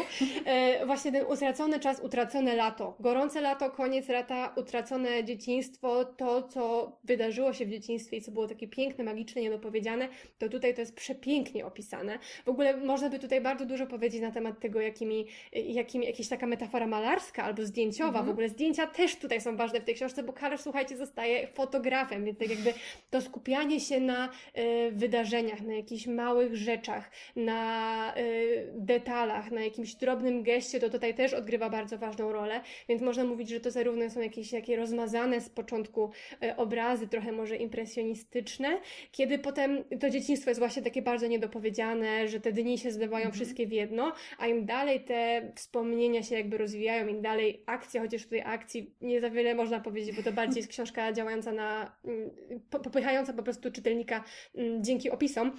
E, 0.45 0.87
właśnie 0.87 1.13
ten 1.13 1.27
utracony 1.27 1.81
czas, 1.81 2.01
utracone 2.01 2.57
lato. 2.57 2.97
Gorące 3.01 3.41
lato, 3.41 3.71
koniec 3.71 4.09
lata, 4.09 4.55
utracone 4.57 5.25
dzieciństwo, 5.25 6.05
to 6.05 6.43
co 6.43 6.93
wydarzyło 7.05 7.53
się 7.53 7.67
w 7.67 7.71
dzieciństwie 7.71 8.17
i 8.17 8.23
co 8.23 8.31
było 8.31 8.49
takie 8.49 8.69
piękne, 8.69 9.05
magiczne, 9.05 9.43
niedopowiedziane, 9.43 10.09
to 10.39 10.49
tutaj 10.49 10.75
to 10.75 10.81
jest 10.81 10.95
przepięknie 10.95 11.67
opisane. 11.67 12.19
W 12.45 12.49
ogóle 12.49 12.77
można 12.77 13.11
by 13.11 13.19
tutaj 13.19 13.41
bardzo 13.41 13.67
dużo 13.67 13.87
powiedzieć 13.87 14.21
na 14.21 14.31
temat 14.31 14.61
tego, 14.61 14.81
jakimi, 14.81 15.27
jakimi 15.53 16.07
jakaś 16.07 16.29
taka 16.29 16.47
metafora 16.47 16.87
malarska 16.87 17.45
albo 17.45 17.65
zdjęciowa. 17.65 18.09
Mhm. 18.09 18.27
W 18.27 18.31
ogóle 18.31 18.49
zdjęcia 18.49 18.87
też 18.87 19.17
tutaj 19.17 19.41
są 19.41 19.57
ważne 19.57 19.81
w 19.81 19.85
tej 19.85 19.95
książce, 19.95 20.23
bo 20.23 20.33
Karol, 20.33 20.59
słuchajcie, 20.59 20.97
zostaje 20.97 21.47
fotografem, 21.47 22.25
więc 22.25 22.39
tak 22.39 22.51
jakby 22.51 22.75
to 23.11 23.21
skupianie 23.21 23.81
się 23.81 24.01
na 24.01 24.29
y, 24.29 24.91
wydarzeniach, 24.93 25.61
na 25.61 25.75
jakichś 25.75 26.07
małych 26.07 26.46
małych 26.47 26.57
rzeczach, 26.57 27.11
na 27.37 28.15
y, 28.17 28.73
detalach, 28.75 29.51
na 29.51 29.65
jakimś 29.65 29.95
drobnym 29.95 30.43
geście, 30.43 30.81
to 30.81 30.91
tutaj 30.91 31.15
też 31.15 31.35
odgrywa 31.35 31.71
bardzo 31.71 31.99
ważną 31.99 32.33
rolę, 32.33 32.61
więc 32.89 33.03
można 33.03 33.25
mówić, 33.25 33.49
że 33.49 33.61
to 33.61 33.71
zarówno 33.71 34.11
są 34.11 34.21
jakieś 34.21 34.51
takie 34.51 34.77
rozmazane 34.77 35.41
z 35.41 35.49
początku 35.49 36.11
y, 36.45 36.57
obrazy, 36.57 37.09
trochę 37.09 37.33
może 37.33 37.57
impresjonistyczne, 37.57 38.81
kiedy 39.13 39.39
potem 39.39 39.85
to 40.01 40.11
dzieciństwo 40.11 40.51
jest 40.51 40.61
właśnie 40.61 40.83
takie 40.83 41.03
bardzo 41.03 41.27
niedopowiedziane, 41.27 42.29
że 42.29 42.41
te 42.41 42.53
dni 42.53 42.79
się 42.79 42.91
zlewają 42.93 43.27
mhm. 43.27 43.35
wszystkie 43.35 43.67
w 43.67 43.73
jedno, 43.73 44.13
a 44.39 44.47
im 44.47 44.67
dalej 44.67 45.01
te 45.01 45.53
wspomnienia 45.55 46.23
się 46.23 46.35
jakby 46.35 46.59
rozwijają, 46.59 47.09
im 47.09 47.23
dalej 47.23 47.63
akcja, 47.67 48.01
chociaż 48.03 48.23
tutaj 48.23 48.43
akcji 48.45 48.95
nie 49.01 49.21
za 49.21 49.31
wiele 49.31 49.55
można 49.55 49.81
powiedzieć, 49.81 50.17
bo 50.17 50.23
to 50.23 50.33
bardziej 50.33 50.57
jest 50.57 50.69
książka 50.69 51.13
działająca 51.13 51.53
na, 51.53 51.97
mm, 52.05 52.31
popychająca 52.71 53.33
po 53.33 53.43
prostu 53.43 53.73
czytelnika 53.73 54.25
mm, 54.55 54.85
dzięki 54.85 55.11
opisom, 55.11 55.53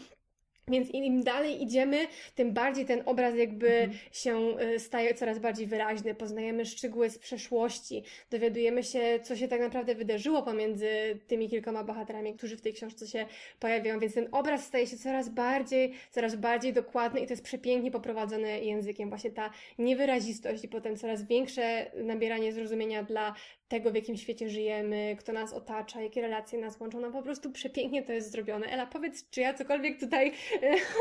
więc 0.71 0.89
im 0.93 1.23
dalej 1.23 1.63
idziemy, 1.63 2.07
tym 2.35 2.53
bardziej 2.53 2.85
ten 2.85 3.03
obraz 3.05 3.35
jakby 3.35 3.67
mhm. 3.67 3.99
się 4.11 4.59
y, 4.59 4.79
staje 4.79 5.13
coraz 5.13 5.39
bardziej 5.39 5.67
wyraźny. 5.67 6.15
Poznajemy 6.15 6.65
szczegóły 6.65 7.09
z 7.09 7.17
przeszłości, 7.19 8.03
dowiadujemy 8.29 8.83
się, 8.83 9.19
co 9.23 9.35
się 9.35 9.47
tak 9.47 9.61
naprawdę 9.61 9.95
wydarzyło 9.95 10.43
pomiędzy 10.43 10.87
tymi 11.27 11.49
kilkoma 11.49 11.83
bohaterami, 11.83 12.33
którzy 12.33 12.57
w 12.57 12.61
tej 12.61 12.73
książce 12.73 13.07
się 13.07 13.25
pojawiają, 13.59 13.99
więc 13.99 14.13
ten 14.13 14.27
obraz 14.31 14.65
staje 14.65 14.87
się 14.87 14.97
coraz 14.97 15.29
bardziej, 15.29 15.93
coraz 16.11 16.35
bardziej 16.35 16.73
dokładny 16.73 17.19
i 17.19 17.27
to 17.27 17.33
jest 17.33 17.43
przepięknie 17.43 17.91
poprowadzone 17.91 18.59
językiem. 18.59 19.09
Właśnie 19.09 19.31
ta 19.31 19.49
niewyrazistość 19.79 20.63
i 20.63 20.67
potem 20.67 20.97
coraz 20.97 21.27
większe 21.27 21.91
nabieranie 21.95 22.53
zrozumienia 22.53 23.03
dla 23.03 23.35
tego, 23.67 23.91
w 23.91 23.95
jakim 23.95 24.17
świecie 24.17 24.49
żyjemy, 24.49 25.15
kto 25.19 25.33
nas 25.33 25.53
otacza, 25.53 26.01
jakie 26.01 26.21
relacje 26.21 26.59
nas 26.59 26.79
łączą. 26.79 26.99
No 26.99 27.11
po 27.11 27.21
prostu 27.21 27.51
przepięknie 27.51 28.03
to 28.03 28.11
jest 28.11 28.31
zrobione. 28.31 28.67
Ela, 28.67 28.85
powiedz, 28.85 29.29
czy 29.29 29.41
ja 29.41 29.53
cokolwiek 29.53 29.99
tutaj... 29.99 30.31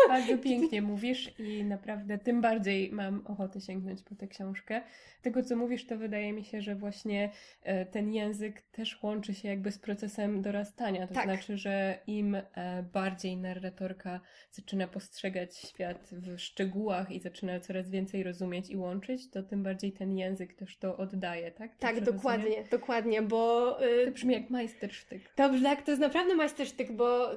Bardzo 0.09 0.39
pięknie 0.39 0.83
mówisz 0.83 1.39
i 1.39 1.65
naprawdę 1.65 2.19
tym 2.19 2.41
bardziej 2.41 2.93
mam 2.93 3.27
ochotę 3.27 3.61
sięgnąć 3.61 4.03
po 4.03 4.15
tę 4.15 4.29
książkę. 4.29 4.83
Tego, 5.23 5.43
co 5.43 5.57
mówisz, 5.57 5.87
to 5.87 5.97
wydaje 5.97 6.33
mi 6.33 6.45
się, 6.45 6.61
że 6.61 6.75
właśnie 6.75 7.31
e, 7.63 7.87
ten 7.87 8.13
język 8.13 8.63
też 8.63 9.03
łączy 9.03 9.35
się 9.35 9.49
jakby 9.49 9.73
z 9.73 9.79
procesem 9.79 10.43
dorastania. 10.43 11.07
To 11.07 11.15
tak. 11.15 11.25
znaczy, 11.25 11.59
że 11.59 11.99
im 12.07 12.35
e, 12.35 12.43
bardziej 12.93 13.37
narratorka 13.37 14.21
zaczyna 14.51 14.89
postrzegać 14.89 15.57
świat 15.57 16.09
w 16.13 16.39
szczegółach 16.39 17.11
i 17.11 17.21
zaczyna 17.21 17.61
coraz 17.61 17.91
więcej 17.91 18.23
rozumieć 18.23 18.71
i 18.71 18.77
łączyć, 18.77 19.31
to 19.31 19.43
tym 19.43 19.63
bardziej 19.63 19.93
ten 19.93 20.19
język 20.19 20.55
też 20.55 20.79
to 20.79 20.97
oddaje, 20.97 21.53
tak? 21.53 21.77
tak, 21.77 22.01
dokładnie 22.01 22.56
dokładnie, 22.57 22.71
dokładnie, 22.71 23.23
bo... 23.23 23.79
To 24.05 24.11
brzmi 24.11 24.35
jak 24.35 24.51
majstersztyk. 24.51 25.23
Dobrze, 25.37 25.63
tak, 25.63 25.83
to 25.83 25.91
jest 25.91 26.01
naprawdę 26.01 26.35
majstersztyk, 26.35 26.93
bo 26.93 27.31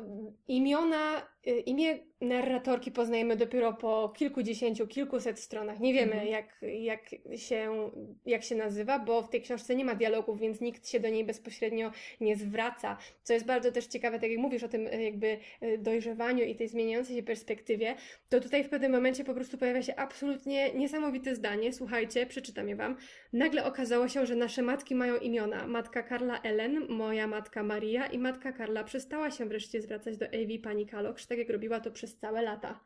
imiona, 0.48 1.18
y, 1.18 1.22
imię 1.46 2.00
narratorki 2.22 2.92
poznajemy 2.92 3.36
dopiero 3.36 3.74
po 3.74 4.14
kilkudziesięciu, 4.18 4.88
kilkuset 4.88 5.40
stronach. 5.40 5.80
Nie 5.80 5.94
wiemy, 5.94 6.14
mhm. 6.14 6.32
jak, 6.32 6.62
jak, 6.62 7.02
się, 7.38 7.92
jak 8.26 8.44
się 8.44 8.56
nazywa, 8.56 9.00
bo 9.00 9.22
w 9.22 9.30
tej 9.30 9.42
książce 9.42 9.76
nie 9.76 9.86
ma 9.86 9.96
dialogów, 9.96 10.40
więc 10.40 10.62
nikt 10.62 10.90
się 10.90 11.00
do 11.00 11.10
niej 11.10 11.26
bezpośrednio 11.26 11.92
nie 12.22 12.36
zwraca. 12.36 12.98
Co 13.24 13.34
jest 13.34 13.46
bardzo 13.46 13.72
też 13.72 13.88
ciekawe, 13.88 14.20
tak 14.20 14.30
jak 14.30 14.40
mówisz 14.40 14.64
o 14.64 14.68
tym 14.68 14.88
y, 14.88 15.04
jakby 15.04 15.38
y, 15.64 15.78
dojrzewaniu 15.78 16.44
i 16.44 16.56
tej 16.56 16.68
zmieniającej 16.68 17.16
się 17.16 17.24
perspektywie, 17.24 17.96
to 18.30 18.40
tutaj 18.40 18.64
w 18.64 18.70
pewnym 18.70 18.92
momencie 18.92 19.24
po 19.24 19.34
prostu 19.34 19.58
pojawia 19.58 19.82
się 19.82 19.96
absolutnie 19.96 20.74
niesamowite 20.74 21.36
zdanie. 21.36 21.74
Słuchajcie, 21.74 22.26
przeczytam 22.26 22.70
je 22.70 22.76
Wam. 22.76 22.98
Nagle 23.34 23.66
okazało 23.66 24.08
się, 24.08 24.26
że 24.26 24.36
nasze 24.36 24.62
matki 24.62 24.96
mają 24.96 25.18
imiona. 25.18 25.68
Matka 25.68 26.04
Karla 26.04 26.42
Ellen, 26.42 26.88
moja 26.90 27.28
matka 27.28 27.64
Maria 27.64 28.08
i 28.08 28.18
matka 28.18 28.52
Karla 28.52 28.84
przestała 28.84 29.32
się 29.32 29.46
wreszcie 29.46 29.82
zwracać 29.82 30.18
do 30.18 30.26
Ewi 30.26 30.60
pani 30.60 30.86
Kaloksz, 30.86 31.26
tak 31.30 31.38
jak 31.38 31.50
robiła 31.50 31.80
to 31.80 31.92
przez 31.92 32.18
całe 32.18 32.42
lata. 32.42 32.80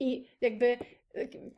I 0.00 0.26
jakby 0.40 0.78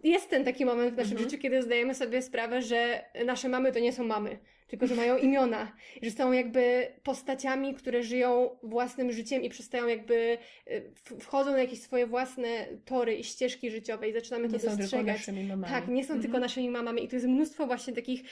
jest 0.04 0.30
ten 0.30 0.44
taki 0.44 0.64
moment 0.64 0.94
w 0.94 0.96
naszym 0.96 1.12
mhm. 1.12 1.30
życiu, 1.30 1.42
kiedy 1.42 1.62
zdajemy 1.62 1.94
sobie 1.94 2.22
sprawę, 2.22 2.62
że 2.62 3.04
nasze 3.26 3.48
mamy 3.48 3.72
to 3.72 3.78
nie 3.78 3.92
są 3.92 4.04
mamy, 4.04 4.38
tylko 4.66 4.86
że 4.86 4.94
mają 4.94 5.18
imiona, 5.18 5.72
że 6.02 6.10
są 6.10 6.32
jakby 6.32 6.86
postaciami, 7.02 7.74
które 7.74 8.02
żyją 8.02 8.58
własnym 8.62 9.12
życiem 9.12 9.42
i 9.42 9.48
przestają 9.48 9.86
jakby 9.86 10.38
y, 10.70 10.92
wchodzą 11.20 11.50
na 11.50 11.58
jakieś 11.58 11.80
swoje 11.80 12.06
własne 12.06 12.66
tory 12.84 13.14
i 13.14 13.24
ścieżki 13.24 13.70
życiowe 13.70 14.08
i 14.08 14.12
zaczynamy 14.12 14.48
nie 14.48 14.58
to 14.58 14.66
dostrzegać. 14.66 14.78
Nie 14.78 14.88
są 14.88 14.96
tylko 14.96 15.12
naszymi 15.12 15.44
mamami. 15.44 15.72
Tak, 15.72 15.88
nie 15.88 16.02
są 16.02 16.14
mhm. 16.14 16.22
tylko 16.22 16.38
naszymi 16.38 16.70
mamami 16.70 17.04
i 17.04 17.08
to 17.08 17.16
jest 17.16 17.26
mnóstwo 17.26 17.66
właśnie 17.66 17.92
takich 17.92 18.20
y, 18.20 18.26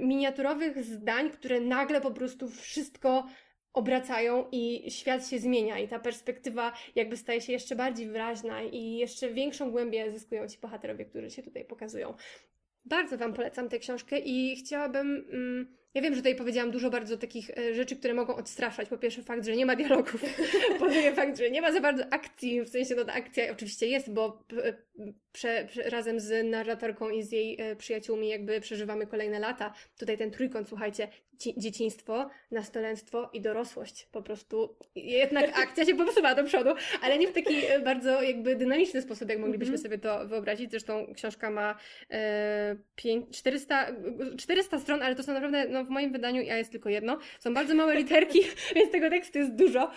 miniaturowych 0.00 0.84
zdań, 0.84 1.30
które 1.30 1.60
nagle 1.60 2.00
po 2.00 2.10
prostu 2.10 2.48
wszystko 2.48 3.26
obracają 3.72 4.44
i 4.52 4.90
świat 4.90 5.28
się 5.28 5.38
zmienia 5.38 5.78
i 5.78 5.88
ta 5.88 5.98
perspektywa 5.98 6.72
jakby 6.94 7.16
staje 7.16 7.40
się 7.40 7.52
jeszcze 7.52 7.76
bardziej 7.76 8.06
wyraźna 8.06 8.62
i 8.62 8.96
jeszcze 8.96 9.30
większą 9.30 9.70
głębię 9.70 10.12
zyskują 10.12 10.48
ci 10.48 10.58
bohaterowie, 10.58 11.04
którzy 11.04 11.30
się 11.30 11.42
tutaj 11.42 11.64
pokazują. 11.64 12.14
Bardzo 12.84 13.18
Wam 13.18 13.34
polecam 13.34 13.68
tę 13.68 13.78
książkę 13.78 14.18
i 14.18 14.56
chciałabym. 14.56 15.26
Mm, 15.32 15.76
ja 15.94 16.02
wiem, 16.02 16.14
że 16.14 16.20
tutaj 16.20 16.36
powiedziałam 16.36 16.70
dużo 16.70 16.90
bardzo 16.90 17.16
takich 17.16 17.50
e, 17.50 17.74
rzeczy, 17.74 17.96
które 17.96 18.14
mogą 18.14 18.36
odstraszać. 18.36 18.88
Po 18.88 18.98
pierwsze 18.98 19.22
fakt, 19.22 19.44
że 19.44 19.56
nie 19.56 19.66
ma 19.66 19.76
dialogów, 19.76 20.24
po 20.78 20.84
drugie 20.88 21.12
fakt, 21.12 21.38
że 21.38 21.50
nie 21.50 21.62
ma 21.62 21.72
za 21.72 21.80
bardzo 21.80 22.04
akcji, 22.10 22.62
w 22.62 22.68
sensie 22.68 22.94
no 22.94 23.04
ta 23.04 23.12
akcja 23.12 23.52
oczywiście 23.52 23.86
jest, 23.86 24.12
bo 24.12 24.44
p- 24.48 24.76
prze, 25.32 25.64
prze, 25.68 25.82
razem 25.82 26.20
z 26.20 26.50
narratorką 26.50 27.08
i 27.10 27.22
z 27.22 27.32
jej 27.32 27.60
e, 27.60 27.76
przyjaciółmi 27.76 28.28
jakby 28.28 28.60
przeżywamy 28.60 29.06
kolejne 29.06 29.38
lata. 29.38 29.74
Tutaj 29.98 30.18
ten 30.18 30.30
trójkąt, 30.30 30.68
słuchajcie, 30.68 31.08
ci, 31.08 31.29
dzieciństwo, 31.56 32.30
nastolenstwo 32.50 33.30
i 33.32 33.40
dorosłość. 33.40 34.08
Po 34.12 34.22
prostu 34.22 34.76
jednak 34.94 35.58
akcja 35.58 35.84
się 35.84 35.94
posuwa 35.94 36.34
do 36.34 36.44
przodu, 36.44 36.70
ale 37.02 37.18
nie 37.18 37.28
w 37.28 37.32
taki 37.32 37.54
e, 37.66 37.80
bardzo 37.80 38.22
jakby 38.22 38.56
dynamiczny 38.56 39.02
sposób, 39.02 39.28
jak 39.28 39.38
moglibyśmy 39.38 39.74
Mhm. 39.74 39.82
sobie 39.82 39.98
to 39.98 40.28
wyobrazić. 40.28 40.70
Zresztą 40.70 41.06
książka 41.14 41.50
ma 41.50 41.74
e, 42.10 42.76
pięć- 42.96 43.30
400, 43.30 43.86
400 44.38 44.78
stron, 44.78 45.02
ale 45.02 45.14
to 45.14 45.22
są 45.22 45.32
naprawdę, 45.32 45.68
no 45.68 45.84
w 45.84 45.88
moim 45.88 46.12
wydaniu, 46.12 46.42
ja 46.42 46.56
jest 46.56 46.70
tylko 46.72 46.88
jedno. 46.88 47.18
Są 47.40 47.54
bardzo 47.54 47.74
małe 47.74 47.94
literki, 47.94 48.40
więc 48.76 48.92
tego 48.92 49.10
tekstu 49.10 49.38
jest 49.38 49.54
dużo. 49.54 49.90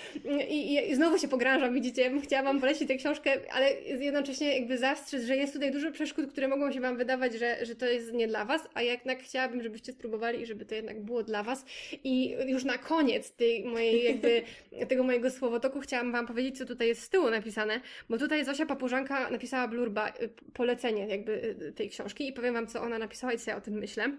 I, 0.49 0.73
i, 0.73 0.91
i 0.91 0.95
znowu 0.95 1.17
się 1.17 1.27
pogrążam, 1.27 1.73
widzicie. 1.73 2.11
Chciałam 2.23 2.45
Wam 2.45 2.59
polecić 2.59 2.87
tę 2.87 2.95
książkę, 2.95 3.31
ale 3.51 3.71
jednocześnie 3.81 4.59
jakby 4.59 4.77
zastrzec, 4.77 5.23
że 5.23 5.35
jest 5.37 5.53
tutaj 5.53 5.71
dużo 5.71 5.91
przeszkód, 5.91 6.31
które 6.31 6.47
mogą 6.47 6.71
się 6.71 6.81
Wam 6.81 6.97
wydawać, 6.97 7.33
że, 7.33 7.65
że 7.65 7.75
to 7.75 7.85
jest 7.85 8.13
nie 8.13 8.27
dla 8.27 8.45
Was, 8.45 8.61
a 8.73 8.81
jednak 8.81 9.19
chciałabym, 9.23 9.61
żebyście 9.63 9.91
spróbowali 9.93 10.41
i 10.41 10.45
żeby 10.45 10.65
to 10.65 10.75
jednak 10.75 11.01
było 11.01 11.23
dla 11.23 11.32
Was. 11.41 11.65
I 12.03 12.35
już 12.47 12.63
na 12.63 12.77
koniec 12.77 13.31
tej 13.31 13.65
mojej 13.65 14.03
jakby, 14.09 14.43
tego 14.87 15.03
mojego 15.03 15.31
słowotoku 15.31 15.79
chciałam 15.79 16.11
Wam 16.11 16.27
powiedzieć, 16.27 16.57
co 16.57 16.65
tutaj 16.65 16.87
jest 16.87 17.01
z 17.01 17.09
tyłu 17.09 17.29
napisane, 17.29 17.81
bo 18.09 18.17
tutaj 18.17 18.45
Zosia 18.45 18.65
Papużanka 18.65 19.29
napisała 19.29 19.67
blurba, 19.67 20.09
y, 20.09 20.29
polecenie 20.53 21.07
jakby 21.07 21.55
y, 21.61 21.73
tej 21.73 21.89
książki 21.89 22.27
i 22.27 22.33
powiem 22.33 22.53
Wam, 22.53 22.67
co 22.67 22.81
ona 22.81 22.97
napisała 22.97 23.33
i 23.33 23.37
co 23.37 23.51
ja 23.51 23.57
o 23.57 23.61
tym 23.61 23.73
myślę. 23.73 24.11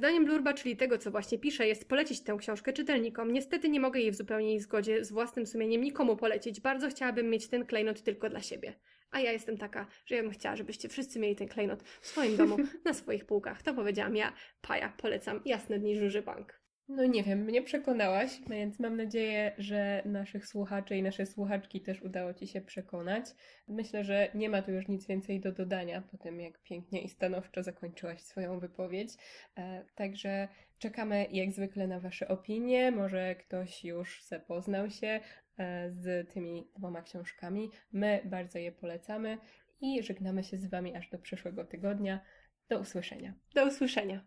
Zdaniem 0.00 0.24
Blurba, 0.24 0.54
czyli 0.54 0.76
tego, 0.76 0.98
co 0.98 1.10
właśnie 1.10 1.38
pisze, 1.38 1.66
jest 1.66 1.88
polecić 1.88 2.20
tę 2.20 2.36
książkę 2.38 2.72
czytelnikom. 2.72 3.32
Niestety 3.32 3.68
nie 3.68 3.80
mogę 3.80 4.00
jej 4.00 4.10
w 4.10 4.16
zupełnej 4.16 4.60
zgodzie 4.60 5.04
z 5.04 5.12
własnym 5.12 5.46
sumieniem 5.46 5.84
nikomu 5.84 6.16
polecić. 6.16 6.60
Bardzo 6.60 6.88
chciałabym 6.88 7.30
mieć 7.30 7.48
ten 7.48 7.66
klejnot 7.66 8.02
tylko 8.02 8.30
dla 8.30 8.42
siebie. 8.42 8.74
A 9.10 9.20
ja 9.20 9.32
jestem 9.32 9.56
taka, 9.56 9.86
że 10.06 10.14
ja 10.14 10.22
bym 10.22 10.30
chciała, 10.30 10.56
żebyście 10.56 10.88
wszyscy 10.88 11.18
mieli 11.18 11.36
ten 11.36 11.48
klejnot 11.48 11.82
w 11.82 12.06
swoim 12.06 12.36
domu, 12.36 12.56
na 12.84 12.94
swoich 12.94 13.24
półkach. 13.24 13.62
To 13.62 13.74
powiedziałam 13.74 14.16
ja, 14.16 14.32
Paja, 14.60 14.92
polecam 14.96 15.40
Jasne 15.44 15.78
Dni 15.78 15.98
Żuży 15.98 16.22
Bank. 16.22 16.57
No 16.88 17.06
nie 17.06 17.22
wiem, 17.22 17.44
mnie 17.44 17.62
przekonałaś, 17.62 18.40
więc 18.50 18.80
mam 18.80 18.96
nadzieję, 18.96 19.52
że 19.58 20.02
naszych 20.04 20.46
słuchaczy 20.46 20.96
i 20.96 21.02
nasze 21.02 21.26
słuchaczki 21.26 21.80
też 21.80 22.02
udało 22.02 22.34
Ci 22.34 22.46
się 22.46 22.60
przekonać. 22.60 23.24
Myślę, 23.68 24.04
że 24.04 24.28
nie 24.34 24.48
ma 24.48 24.62
tu 24.62 24.72
już 24.72 24.88
nic 24.88 25.06
więcej 25.06 25.40
do 25.40 25.52
dodania 25.52 26.02
po 26.10 26.18
tym, 26.18 26.40
jak 26.40 26.62
pięknie 26.62 27.02
i 27.02 27.08
stanowczo 27.08 27.62
zakończyłaś 27.62 28.22
swoją 28.22 28.58
wypowiedź. 28.60 29.10
E, 29.56 29.84
Także 29.94 30.48
czekamy 30.78 31.26
jak 31.32 31.52
zwykle 31.52 31.86
na 31.86 32.00
Wasze 32.00 32.28
opinie. 32.28 32.90
Może 32.90 33.34
ktoś 33.34 33.84
już 33.84 34.22
zapoznał 34.24 34.90
się 34.90 35.20
e, 35.58 35.90
z 35.90 36.32
tymi 36.32 36.70
dwoma 36.76 37.02
książkami. 37.02 37.70
My 37.92 38.20
bardzo 38.24 38.58
je 38.58 38.72
polecamy 38.72 39.38
i 39.80 40.02
żegnamy 40.02 40.44
się 40.44 40.56
z 40.56 40.66
Wami 40.66 40.96
aż 40.96 41.08
do 41.10 41.18
przyszłego 41.18 41.64
tygodnia. 41.64 42.20
Do 42.68 42.78
usłyszenia. 42.78 43.34
Do 43.54 43.66
usłyszenia. 43.66 44.24